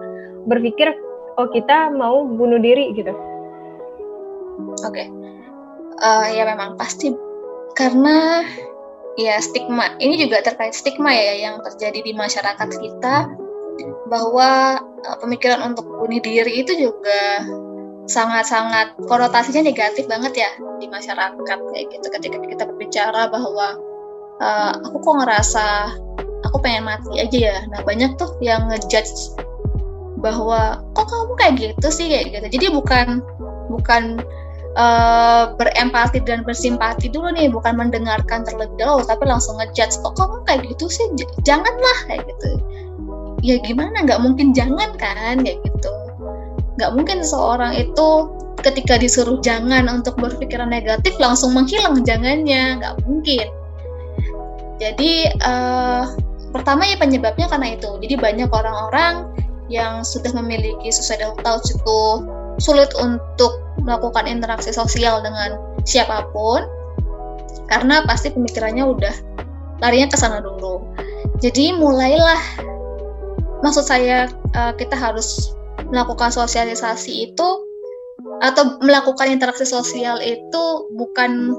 berpikir, 0.51 0.91
oh 1.39 1.47
kita 1.55 1.87
mau 1.95 2.27
bunuh 2.27 2.59
diri 2.59 2.91
gitu? 2.99 3.15
Oke, 4.83 4.91
okay. 4.91 5.07
uh, 6.03 6.27
eh, 6.27 6.35
ya 6.35 6.43
memang 6.43 6.75
pasti 6.75 7.15
karena 7.79 8.43
ya 9.15 9.39
stigma 9.39 9.95
ini 10.03 10.19
juga 10.19 10.43
terkait 10.43 10.75
stigma 10.75 11.15
ya 11.15 11.47
yang 11.49 11.55
terjadi 11.63 11.99
di 12.05 12.13
masyarakat 12.13 12.69
kita 12.81 13.15
bahwa 14.11 14.81
uh, 14.83 15.17
pemikiran 15.23 15.73
untuk 15.73 15.87
bunuh 15.87 16.21
diri 16.21 16.59
itu 16.59 16.75
juga 16.75 17.47
sangat-sangat 18.05 18.99
konotasinya 19.07 19.63
negatif 19.63 20.05
banget 20.11 20.43
ya 20.43 20.51
di 20.79 20.87
masyarakat 20.91 21.39
kayak 21.71 21.85
gitu. 21.91 22.07
Ketika 22.11 22.37
kita 22.43 22.63
berbicara 22.67 23.31
bahwa 23.31 23.79
uh, 24.43 24.73
aku 24.83 24.97
kok 24.99 25.15
ngerasa 25.23 25.65
aku 26.43 26.57
pengen 26.59 26.87
mati 26.87 27.19
aja 27.19 27.39
ya. 27.53 27.57
Nah 27.71 27.79
banyak 27.87 28.19
tuh 28.19 28.35
yang 28.43 28.67
ngejudge 28.67 29.39
bahwa 30.19 30.83
kok 30.95 31.07
kamu 31.07 31.33
kayak 31.39 31.53
gitu 31.59 31.87
sih 31.91 32.07
kayak 32.11 32.25
gitu. 32.35 32.47
Jadi 32.59 32.65
bukan 32.75 33.07
bukan 33.71 34.19
uh, 34.75 35.55
berempati 35.55 36.19
dan 36.27 36.43
bersimpati 36.43 37.07
dulu 37.07 37.31
nih 37.31 37.47
bukan 37.47 37.79
mendengarkan 37.79 38.43
terlebih 38.43 38.75
dahulu 38.75 39.03
tapi 39.07 39.23
langsung 39.27 39.55
ngejudge 39.59 39.95
kok 40.03 40.15
kamu 40.19 40.43
kayak 40.43 40.61
gitu 40.75 40.85
sih? 40.91 41.07
Janganlah 41.47 41.97
kayak 42.11 42.27
gitu. 42.27 42.49
Ya 43.43 43.59
gimana? 43.63 44.03
Nggak 44.03 44.23
mungkin 44.23 44.51
jangan 44.51 44.91
kan 44.99 45.39
kayak 45.43 45.59
gitu 45.63 46.02
nggak 46.77 46.91
mungkin 46.97 47.21
seorang 47.21 47.77
itu 47.77 48.33
ketika 48.63 48.95
disuruh 48.97 49.37
jangan 49.43 49.85
untuk 49.91 50.15
berpikiran 50.17 50.71
negatif 50.71 51.13
langsung 51.19 51.53
menghilang 51.53 52.01
jangannya. 52.01 52.79
Nggak 52.81 52.95
mungkin. 53.05 53.47
Jadi 54.81 55.29
uh, 55.45 56.09
pertama 56.51 56.85
ya 56.87 56.97
penyebabnya 56.97 57.49
karena 57.49 57.77
itu. 57.77 57.89
Jadi 58.01 58.15
banyak 58.17 58.49
orang-orang 58.49 59.29
yang 59.71 60.03
sudah 60.05 60.29
memiliki 60.35 60.91
suicidal 60.91 61.33
thoughts 61.41 61.71
itu 61.71 62.01
sulit 62.61 62.91
untuk 63.01 63.63
melakukan 63.81 64.29
interaksi 64.29 64.69
sosial 64.69 65.23
dengan 65.25 65.57
siapa 65.83 66.29
pun 66.29 66.61
karena 67.71 68.05
pasti 68.05 68.29
pemikirannya 68.29 68.85
udah 68.85 69.15
larinya 69.81 70.13
ke 70.13 70.17
sana 70.19 70.43
dulu. 70.43 70.83
Jadi 71.41 71.73
mulailah 71.75 72.39
maksud 73.65 73.87
saya 73.87 74.29
uh, 74.53 74.71
kita 74.75 74.93
harus 74.93 75.55
melakukan 75.93 76.33
sosialisasi 76.33 77.29
itu 77.29 77.49
atau 78.41 78.81
melakukan 78.81 79.29
interaksi 79.29 79.63
sosial 79.63 80.17
itu 80.25 80.89
bukan 80.97 81.53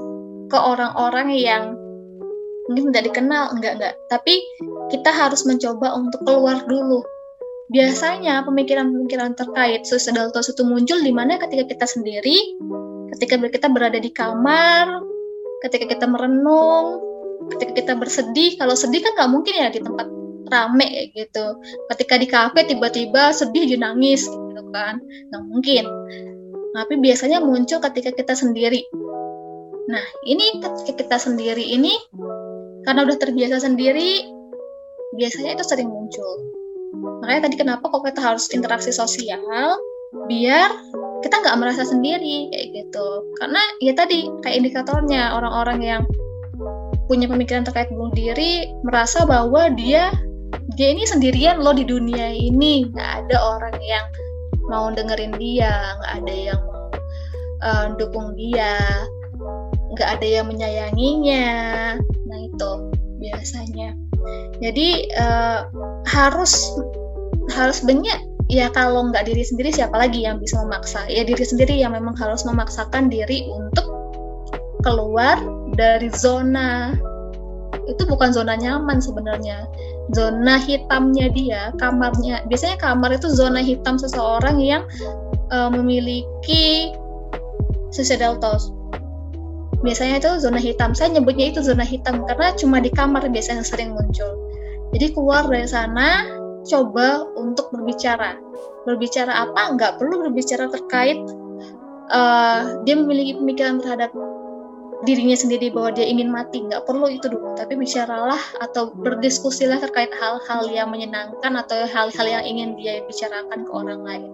ke 0.51 0.57
orang-orang 0.59 1.31
yang 1.31 1.63
mungkin 2.67 2.91
tidak 2.91 3.15
dikenal 3.15 3.55
enggak 3.55 3.79
enggak. 3.79 3.95
Tapi 4.11 4.43
kita 4.91 5.09
harus 5.09 5.47
mencoba 5.47 5.95
untuk 5.95 6.21
keluar 6.27 6.59
dulu. 6.67 6.99
Biasanya 7.71 8.45
pemikiran-pemikiran 8.45 9.33
terkait 9.33 9.87
suicidal 9.89 10.29
thoughts 10.29 10.53
itu 10.53 10.61
muncul 10.61 11.01
di 11.01 11.09
mana 11.09 11.41
ketika 11.41 11.65
kita 11.65 11.85
sendiri 11.89 12.37
ketika 13.17 13.41
kita 13.41 13.67
berada 13.71 13.97
di 13.97 14.11
kamar 14.13 15.01
ketika 15.65 15.89
kita 15.89 16.05
merenung 16.05 17.01
ketika 17.57 17.71
kita 17.73 17.93
bersedih. 17.97 18.57
Kalau 18.59 18.77
sedih 18.77 19.01
kan 19.01 19.17
nggak 19.17 19.31
mungkin 19.31 19.53
ya 19.57 19.67
di 19.73 19.81
tempat 19.81 20.05
rame 20.49 21.11
gitu. 21.13 21.45
Ketika 21.93 22.15
di 22.21 22.27
kafe 22.29 22.65
tiba-tiba 22.67 23.33
sedih 23.33 23.65
dia 23.65 23.79
nangis 23.79 24.27
gitu 24.29 24.63
kan. 24.73 25.01
Nggak 25.31 25.43
mungkin. 25.49 25.85
Tapi 26.75 26.93
biasanya 26.99 27.39
muncul 27.39 27.79
ketika 27.79 28.11
kita 28.11 28.33
sendiri. 28.35 28.83
Nah 29.87 30.05
ini 30.27 30.59
ketika 30.59 30.93
kita 30.97 31.17
sendiri 31.21 31.63
ini 31.63 31.95
karena 32.85 33.07
udah 33.07 33.17
terbiasa 33.17 33.63
sendiri 33.63 34.27
biasanya 35.15 35.55
itu 35.57 35.63
sering 35.65 35.89
muncul. 35.89 36.31
Makanya 37.23 37.49
tadi 37.49 37.55
kenapa 37.57 37.85
kok 37.87 38.03
kita 38.05 38.21
harus 38.21 38.51
interaksi 38.51 38.91
sosial 38.91 39.41
biar 40.31 40.71
kita 41.23 41.41
nggak 41.41 41.57
merasa 41.59 41.83
sendiri 41.87 42.51
kayak 42.51 42.67
gitu. 42.75 43.07
Karena 43.39 43.61
ya 43.81 43.93
tadi 43.95 44.29
kayak 44.43 44.55
indikatornya 44.63 45.33
orang-orang 45.35 45.79
yang 45.81 46.01
punya 47.05 47.29
pemikiran 47.29 47.65
terkait 47.65 47.89
bunuh 47.93 48.13
diri 48.13 48.69
merasa 48.81 49.25
bahwa 49.25 49.69
dia 49.73 50.09
dia 50.75 50.91
ini 50.91 51.07
sendirian 51.07 51.63
loh 51.63 51.71
di 51.71 51.87
dunia 51.87 52.35
ini. 52.35 52.91
Nggak 52.91 53.11
ada 53.25 53.37
orang 53.39 53.75
yang 53.79 54.05
mau 54.67 54.91
dengerin 54.91 55.33
dia 55.39 55.95
nggak 56.01 56.13
ada 56.23 56.35
yang 56.35 56.59
mau 56.67 56.89
uh, 57.63 57.85
dukung 57.95 58.35
dia 58.35 58.77
nggak 59.95 60.09
ada 60.19 60.27
yang 60.27 60.45
menyayanginya. 60.51 61.47
Nah 62.27 62.39
itu 62.43 62.71
biasanya. 63.23 63.95
Jadi 64.59 65.07
uh, 65.15 65.63
harus 66.11 66.75
harus 67.53 67.79
banyak 67.85 68.19
ya 68.49 68.67
kalau 68.73 69.07
nggak 69.09 69.29
diri 69.29 69.45
sendiri 69.45 69.71
siapa 69.71 69.95
lagi 69.95 70.27
yang 70.27 70.43
bisa 70.43 70.59
memaksa? 70.59 71.07
Ya 71.07 71.23
diri 71.23 71.45
sendiri 71.47 71.79
yang 71.79 71.95
memang 71.95 72.19
harus 72.19 72.43
memaksakan 72.43 73.07
diri 73.07 73.47
untuk 73.47 73.87
keluar 74.83 75.39
dari 75.79 76.11
zona. 76.11 76.91
Itu 77.85 78.03
bukan 78.09 78.33
zona 78.33 78.57
nyaman 78.57 78.97
sebenarnya 78.97 79.63
zona 80.13 80.61
hitamnya 80.61 81.31
dia 81.33 81.61
kamarnya. 81.81 82.45
Biasanya 82.45 82.77
kamar 82.77 83.17
itu 83.17 83.31
zona 83.31 83.63
hitam 83.63 83.97
seseorang 83.97 84.61
yang 84.61 84.83
uh, 85.49 85.71
memiliki 85.71 86.93
suicidal 87.89 88.37
thoughts. 88.37 88.69
Biasanya 89.81 90.21
itu 90.21 90.31
zona 90.41 90.61
hitam. 90.61 90.93
Saya 90.93 91.17
nyebutnya 91.17 91.53
itu 91.53 91.61
zona 91.65 91.85
hitam 91.85 92.25
karena 92.25 92.53
cuma 92.57 92.77
di 92.81 92.93
kamar 92.93 93.25
biasanya 93.29 93.65
sering 93.65 93.97
muncul. 93.97 94.29
Jadi 94.93 95.13
keluar 95.13 95.49
dari 95.49 95.65
sana 95.65 96.25
coba 96.65 97.25
untuk 97.37 97.69
berbicara. 97.73 98.37
Berbicara 98.85 99.33
apa? 99.49 99.73
Nggak 99.73 99.97
perlu 99.97 100.29
berbicara 100.29 100.69
terkait 100.69 101.17
uh, 102.09 102.81
dia 102.85 102.95
memiliki 102.97 103.37
pemikiran 103.37 103.81
terhadap 103.81 104.13
dirinya 105.03 105.35
sendiri 105.35 105.75
bahwa 105.75 105.91
dia 105.91 106.07
ingin 106.07 106.31
mati 106.31 106.63
nggak 106.63 106.87
perlu 106.87 107.11
itu 107.11 107.27
dulu. 107.27 107.57
Tapi 107.59 107.75
bicaralah 107.75 108.39
atau 108.63 108.95
berdiskusilah 108.95 109.83
terkait 109.83 110.13
hal-hal 110.15 110.63
yang 110.71 110.87
menyenangkan 110.87 111.51
atau 111.59 111.83
hal-hal 111.83 112.25
yang 112.25 112.43
ingin 112.47 112.79
dia 112.79 113.03
bicarakan 113.03 113.67
ke 113.67 113.71
orang 113.75 114.01
lain. 114.07 114.31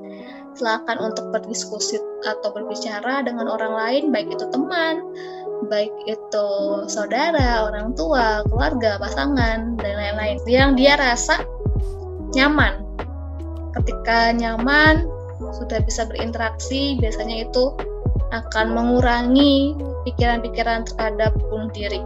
Silakan 0.53 0.99
untuk 0.99 1.31
berdiskusi 1.31 1.97
atau 2.27 2.51
berbicara 2.53 3.23
dengan 3.25 3.47
orang 3.47 3.73
lain 3.73 4.03
baik 4.11 4.35
itu 4.35 4.45
teman 4.51 4.99
baik 5.69 5.93
itu 6.09 6.49
saudara 6.89 7.69
orang 7.69 7.93
tua 7.93 8.41
keluarga 8.49 8.97
pasangan 8.97 9.77
dan 9.77 9.93
lain-lain. 9.97 10.37
Yang 10.45 10.71
dia 10.77 10.93
rasa 10.97 11.41
nyaman. 12.33 12.81
Ketika 13.77 14.35
nyaman 14.35 15.07
sudah 15.55 15.79
bisa 15.81 16.05
berinteraksi 16.05 16.99
biasanya 16.99 17.47
itu 17.49 17.73
akan 18.31 18.73
mengurangi 18.73 19.75
pikiran-pikiran 20.07 20.87
terhadap 20.89 21.31
bunuh 21.49 21.71
diri. 21.71 22.01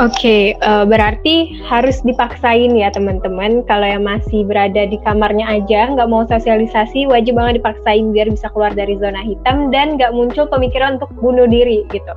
Oke, 0.00 0.14
okay, 0.14 0.42
uh, 0.64 0.82
eh, 0.82 0.84
berarti 0.88 1.36
harus 1.68 2.00
dipaksain 2.00 2.72
ya 2.72 2.88
teman-teman. 2.94 3.60
Kalau 3.68 3.84
yang 3.84 4.08
masih 4.08 4.40
berada 4.48 4.88
di 4.88 4.96
kamarnya 5.04 5.44
aja, 5.60 5.92
nggak 5.92 6.08
mau 6.08 6.24
sosialisasi, 6.24 7.04
wajib 7.10 7.36
banget 7.36 7.60
dipaksain 7.60 8.08
biar 8.14 8.32
bisa 8.32 8.48
keluar 8.56 8.72
dari 8.72 8.96
zona 8.96 9.20
hitam 9.20 9.68
dan 9.68 10.00
nggak 10.00 10.16
muncul 10.16 10.48
pemikiran 10.48 10.96
untuk 10.96 11.12
bunuh 11.20 11.44
diri 11.44 11.84
gitu. 11.92 12.14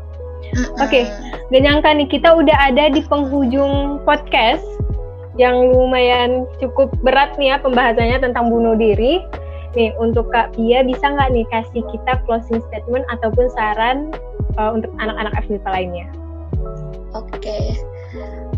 Oke, 0.80 1.04
okay, 1.04 1.04
gak 1.52 1.62
nyangka 1.68 1.90
nih 2.00 2.08
kita 2.08 2.30
udah 2.32 2.58
ada 2.72 2.88
di 2.94 3.04
penghujung 3.04 4.00
podcast 4.08 4.64
yang 5.36 5.68
lumayan 5.76 6.48
cukup 6.64 6.96
berat 7.04 7.36
nih 7.36 7.52
ya 7.52 7.58
pembahasannya 7.60 8.24
tentang 8.24 8.48
bunuh 8.48 8.78
diri. 8.80 9.20
Nih, 9.76 9.92
untuk 10.00 10.32
Kak 10.32 10.56
Pia 10.56 10.88
bisa 10.88 11.04
nggak 11.04 11.36
nih 11.36 11.46
kasih 11.52 11.84
kita 11.92 12.24
closing 12.24 12.64
statement 12.72 13.04
ataupun 13.12 13.52
saran 13.52 14.16
uh, 14.56 14.72
untuk 14.72 14.92
anak-anak 15.04 15.36
FMIPA 15.44 15.70
lainnya? 15.70 16.08
Oke. 17.12 17.44
Okay. 17.44 17.66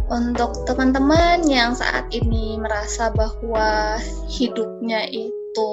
Untuk 0.07 0.63
teman-teman 0.63 1.43
yang 1.49 1.75
saat 1.75 2.07
ini 2.15 2.55
merasa 2.61 3.11
bahwa 3.11 3.99
hidupnya 4.31 5.03
itu 5.11 5.69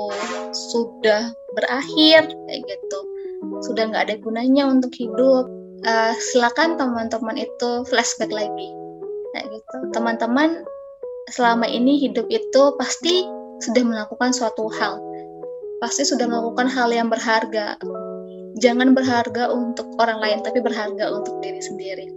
sudah 0.50 1.30
berakhir 1.54 2.26
kayak 2.26 2.62
gitu, 2.66 2.98
sudah 3.62 3.92
nggak 3.92 4.10
ada 4.10 4.16
gunanya 4.18 4.66
untuk 4.66 4.90
hidup, 4.96 5.46
uh, 5.86 6.12
silakan 6.32 6.74
teman-teman 6.74 7.38
itu 7.38 7.70
flashback 7.86 8.32
lagi, 8.32 8.68
kayak 9.36 9.46
gitu. 9.54 9.76
Teman-teman 9.94 10.66
selama 11.30 11.68
ini 11.70 12.00
hidup 12.02 12.26
itu 12.26 12.62
pasti 12.74 13.28
sudah 13.62 13.86
melakukan 13.86 14.34
suatu 14.34 14.66
hal, 14.66 14.98
pasti 15.84 16.08
sudah 16.08 16.24
melakukan 16.24 16.64
hal 16.64 16.88
yang 16.88 17.12
berharga. 17.12 17.76
Jangan 18.56 18.96
berharga 18.96 19.52
untuk 19.52 19.84
orang 20.00 20.16
lain, 20.24 20.40
tapi 20.40 20.64
berharga 20.64 21.12
untuk 21.12 21.44
diri 21.44 21.60
sendiri. 21.60 22.08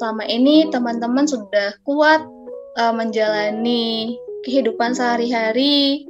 Selama 0.00 0.24
ini 0.24 0.72
teman-teman 0.72 1.28
sudah 1.28 1.76
kuat 1.84 2.24
uh, 2.80 2.94
menjalani 2.96 4.16
kehidupan 4.48 4.96
sehari-hari, 4.96 6.08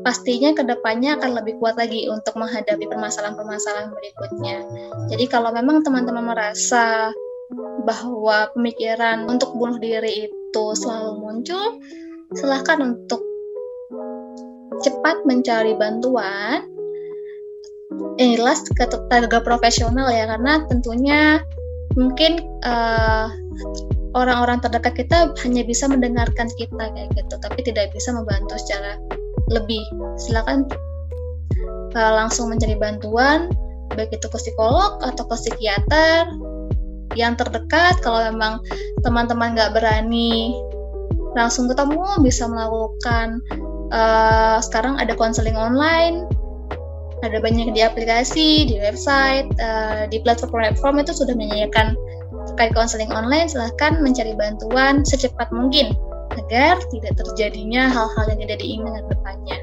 pastinya 0.00 0.56
ke 0.56 0.64
depannya 0.64 1.20
akan 1.20 1.44
lebih 1.44 1.60
kuat 1.60 1.76
lagi 1.76 2.08
untuk 2.08 2.32
menghadapi 2.40 2.88
permasalahan-permasalahan 2.88 3.92
berikutnya. 3.92 4.56
Jadi 5.12 5.24
kalau 5.28 5.52
memang 5.52 5.84
teman-teman 5.84 6.32
merasa 6.32 7.12
bahwa 7.84 8.48
pemikiran 8.56 9.28
untuk 9.28 9.52
bunuh 9.52 9.76
diri 9.76 10.32
itu 10.32 10.64
selalu 10.80 11.20
muncul, 11.20 11.76
silahkan 12.32 12.80
untuk 12.80 13.20
cepat 14.80 15.22
mencari 15.28 15.76
bantuan. 15.76 16.66
Inilah 18.20 18.54
ke 18.76 18.84
tenaga 18.86 19.42
profesional 19.42 20.08
ya 20.12 20.28
karena 20.30 20.62
tentunya 20.70 21.42
mungkin 21.98 22.38
eh, 22.62 23.26
orang-orang 24.14 24.58
terdekat 24.62 24.94
kita 25.06 25.34
hanya 25.46 25.62
bisa 25.62 25.86
mendengarkan 25.86 26.50
kita 26.58 26.84
kayak 26.94 27.10
gitu 27.14 27.34
tapi 27.38 27.60
tidak 27.62 27.90
bisa 27.94 28.10
membantu 28.10 28.58
secara 28.58 28.98
lebih. 29.50 29.82
Silakan 30.18 30.66
uh, 31.94 32.12
langsung 32.14 32.50
mencari 32.50 32.78
bantuan 32.78 33.50
baik 33.90 34.14
itu 34.14 34.26
ke 34.30 34.38
psikolog 34.38 35.02
atau 35.02 35.24
ke 35.26 35.34
psikiater 35.34 36.30
yang 37.18 37.34
terdekat. 37.34 37.98
Kalau 38.02 38.22
memang 38.30 38.62
teman-teman 39.02 39.58
nggak 39.58 39.74
berani 39.74 40.54
langsung 41.34 41.70
ketemu 41.70 42.06
bisa 42.26 42.46
melakukan 42.50 43.38
uh, 43.92 44.58
sekarang 44.62 44.98
ada 44.98 45.12
konseling 45.14 45.58
online 45.58 46.26
ada 47.20 47.36
banyak 47.36 47.76
di 47.76 47.84
aplikasi 47.84 48.64
di 48.64 48.80
website 48.80 49.48
uh, 49.60 50.08
di 50.08 50.24
platform-platform 50.24 51.04
itu 51.04 51.12
sudah 51.12 51.36
menyediakan 51.36 51.92
terkait 52.52 52.72
konseling 52.72 53.12
online 53.12 53.46
silahkan 53.46 54.00
mencari 54.00 54.32
bantuan 54.32 55.04
secepat 55.04 55.52
mungkin 55.52 55.92
agar 56.38 56.78
tidak 56.88 57.12
terjadinya 57.18 57.90
hal-hal 57.90 58.24
yang 58.30 58.40
tidak 58.46 58.58
diinginkan 58.62 59.04
depannya. 59.10 59.56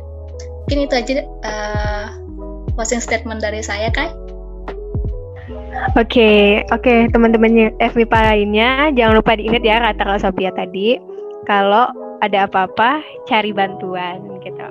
Mungkin 0.68 0.80
itu 0.84 0.94
aja 1.00 1.14
uh, 1.48 3.00
statement 3.00 3.40
dari 3.40 3.64
saya 3.64 3.88
Kai. 3.90 4.12
Oke, 5.96 6.10
okay, 6.12 6.40
oke 6.76 6.84
okay, 6.84 7.00
teman-teman 7.10 7.72
FMIPA 7.80 8.20
lainnya 8.34 8.92
jangan 8.94 9.24
lupa 9.24 9.40
diingat 9.40 9.64
ya 9.64 9.80
kata 9.80 10.20
Sophia 10.20 10.52
tadi. 10.52 11.00
Kalau 11.48 11.88
ada 12.22 12.50
apa-apa 12.50 13.02
cari 13.30 13.54
bantuan 13.54 14.24
gitu. 14.42 14.68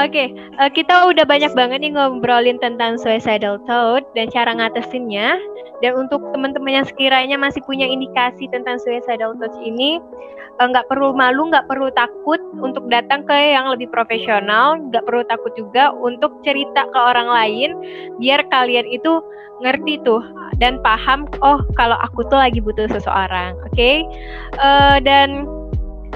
Oke, 0.00 0.08
okay, 0.08 0.26
uh, 0.56 0.66
eh, 0.66 0.70
kita 0.72 1.04
udah 1.12 1.28
banyak 1.28 1.52
banget 1.52 1.84
nih 1.84 1.92
ngobrolin 1.92 2.56
tentang 2.58 2.96
suicidal 2.96 3.60
thought 3.68 4.02
dan 4.16 4.32
cara 4.32 4.56
ngatasinnya. 4.56 5.36
Dan 5.82 5.98
untuk 5.98 6.22
teman-teman 6.30 6.78
yang 6.78 6.86
sekiranya 6.86 7.34
masih 7.34 7.58
punya 7.66 7.84
indikasi 7.84 8.46
tentang 8.54 8.78
suicidal 8.78 9.34
thought 9.36 9.52
ini, 9.60 10.00
eh, 10.58 10.66
nggak 10.66 10.86
uh, 10.86 10.90
perlu 10.90 11.12
malu, 11.12 11.52
nggak 11.52 11.68
perlu 11.68 11.92
takut 11.92 12.40
untuk 12.62 12.88
datang 12.88 13.26
ke 13.28 13.34
yang 13.34 13.68
lebih 13.68 13.90
profesional, 13.92 14.80
nggak 14.80 15.04
perlu 15.04 15.22
takut 15.28 15.52
juga 15.58 15.92
untuk 15.92 16.40
cerita 16.40 16.88
ke 16.88 16.98
orang 16.98 17.28
lain, 17.28 17.70
biar 18.16 18.48
kalian 18.48 18.88
itu 18.88 19.20
ngerti 19.62 20.02
tuh 20.02 20.24
dan 20.58 20.82
paham, 20.82 21.30
oh 21.40 21.62
kalau 21.78 21.94
aku 22.02 22.26
tuh 22.26 22.38
lagi 22.38 22.58
butuh 22.58 22.90
seseorang, 22.90 23.54
oke? 23.62 23.74
Okay? 23.74 24.02
Uh, 24.58 24.96
eh, 24.96 24.98
dan 25.06 25.46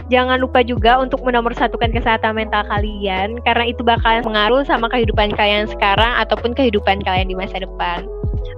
Jangan 0.07 0.39
lupa 0.39 0.63
juga 0.63 1.03
untuk 1.03 1.27
menomorsatukan 1.27 1.91
kesehatan 1.91 2.39
mental 2.39 2.63
kalian 2.71 3.43
karena 3.43 3.65
itu 3.67 3.83
bakal 3.83 4.23
mengaruh 4.23 4.63
sama 4.63 4.87
kehidupan 4.87 5.35
kalian 5.35 5.67
sekarang 5.67 6.15
ataupun 6.23 6.55
kehidupan 6.55 7.03
kalian 7.03 7.27
di 7.27 7.35
masa 7.35 7.59
depan. 7.59 8.07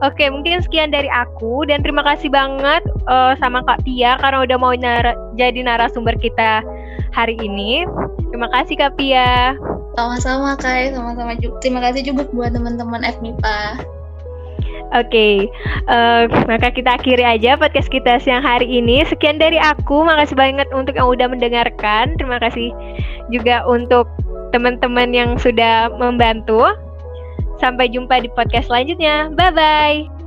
Oke, 0.04 0.28
mungkin 0.28 0.60
sekian 0.62 0.92
dari 0.92 1.08
aku 1.08 1.64
dan 1.66 1.80
terima 1.80 2.04
kasih 2.04 2.28
banget 2.28 2.84
uh, 3.08 3.32
sama 3.40 3.64
Kak 3.64 3.82
Pia 3.82 4.20
karena 4.20 4.44
udah 4.44 4.56
mau 4.60 4.76
nar 4.76 5.16
jadi 5.34 5.64
narasumber 5.64 6.14
kita 6.20 6.60
hari 7.16 7.34
ini. 7.40 7.88
Terima 8.28 8.52
kasih 8.52 8.76
Kak 8.76 9.00
Pia. 9.00 9.56
Sama-sama 9.96 10.54
Kak, 10.54 10.94
sama-sama 10.94 11.34
juga. 11.40 11.56
Terima 11.64 11.80
kasih 11.82 12.06
juga 12.06 12.28
buat 12.30 12.52
teman-teman 12.54 13.02
FMIPA. 13.02 13.58
Oke, 14.88 15.04
okay. 15.12 15.34
uh, 15.92 16.24
eh, 16.24 16.48
maka 16.48 16.72
kita 16.72 16.96
akhiri 16.96 17.20
aja 17.20 17.60
podcast 17.60 17.92
kita 17.92 18.16
siang 18.24 18.40
hari 18.40 18.64
ini. 18.64 19.04
Sekian 19.04 19.36
dari 19.36 19.60
aku, 19.60 20.00
makasih 20.00 20.32
banget 20.32 20.64
untuk 20.72 20.96
yang 20.96 21.12
udah 21.12 21.28
mendengarkan. 21.28 22.16
Terima 22.16 22.40
kasih 22.40 22.72
juga 23.28 23.68
untuk 23.68 24.08
teman-teman 24.56 25.12
yang 25.12 25.36
sudah 25.36 25.92
membantu. 25.92 26.72
Sampai 27.60 27.92
jumpa 27.92 28.22
di 28.24 28.32
podcast 28.32 28.72
selanjutnya. 28.72 29.28
Bye 29.36 29.52
bye. 29.52 30.17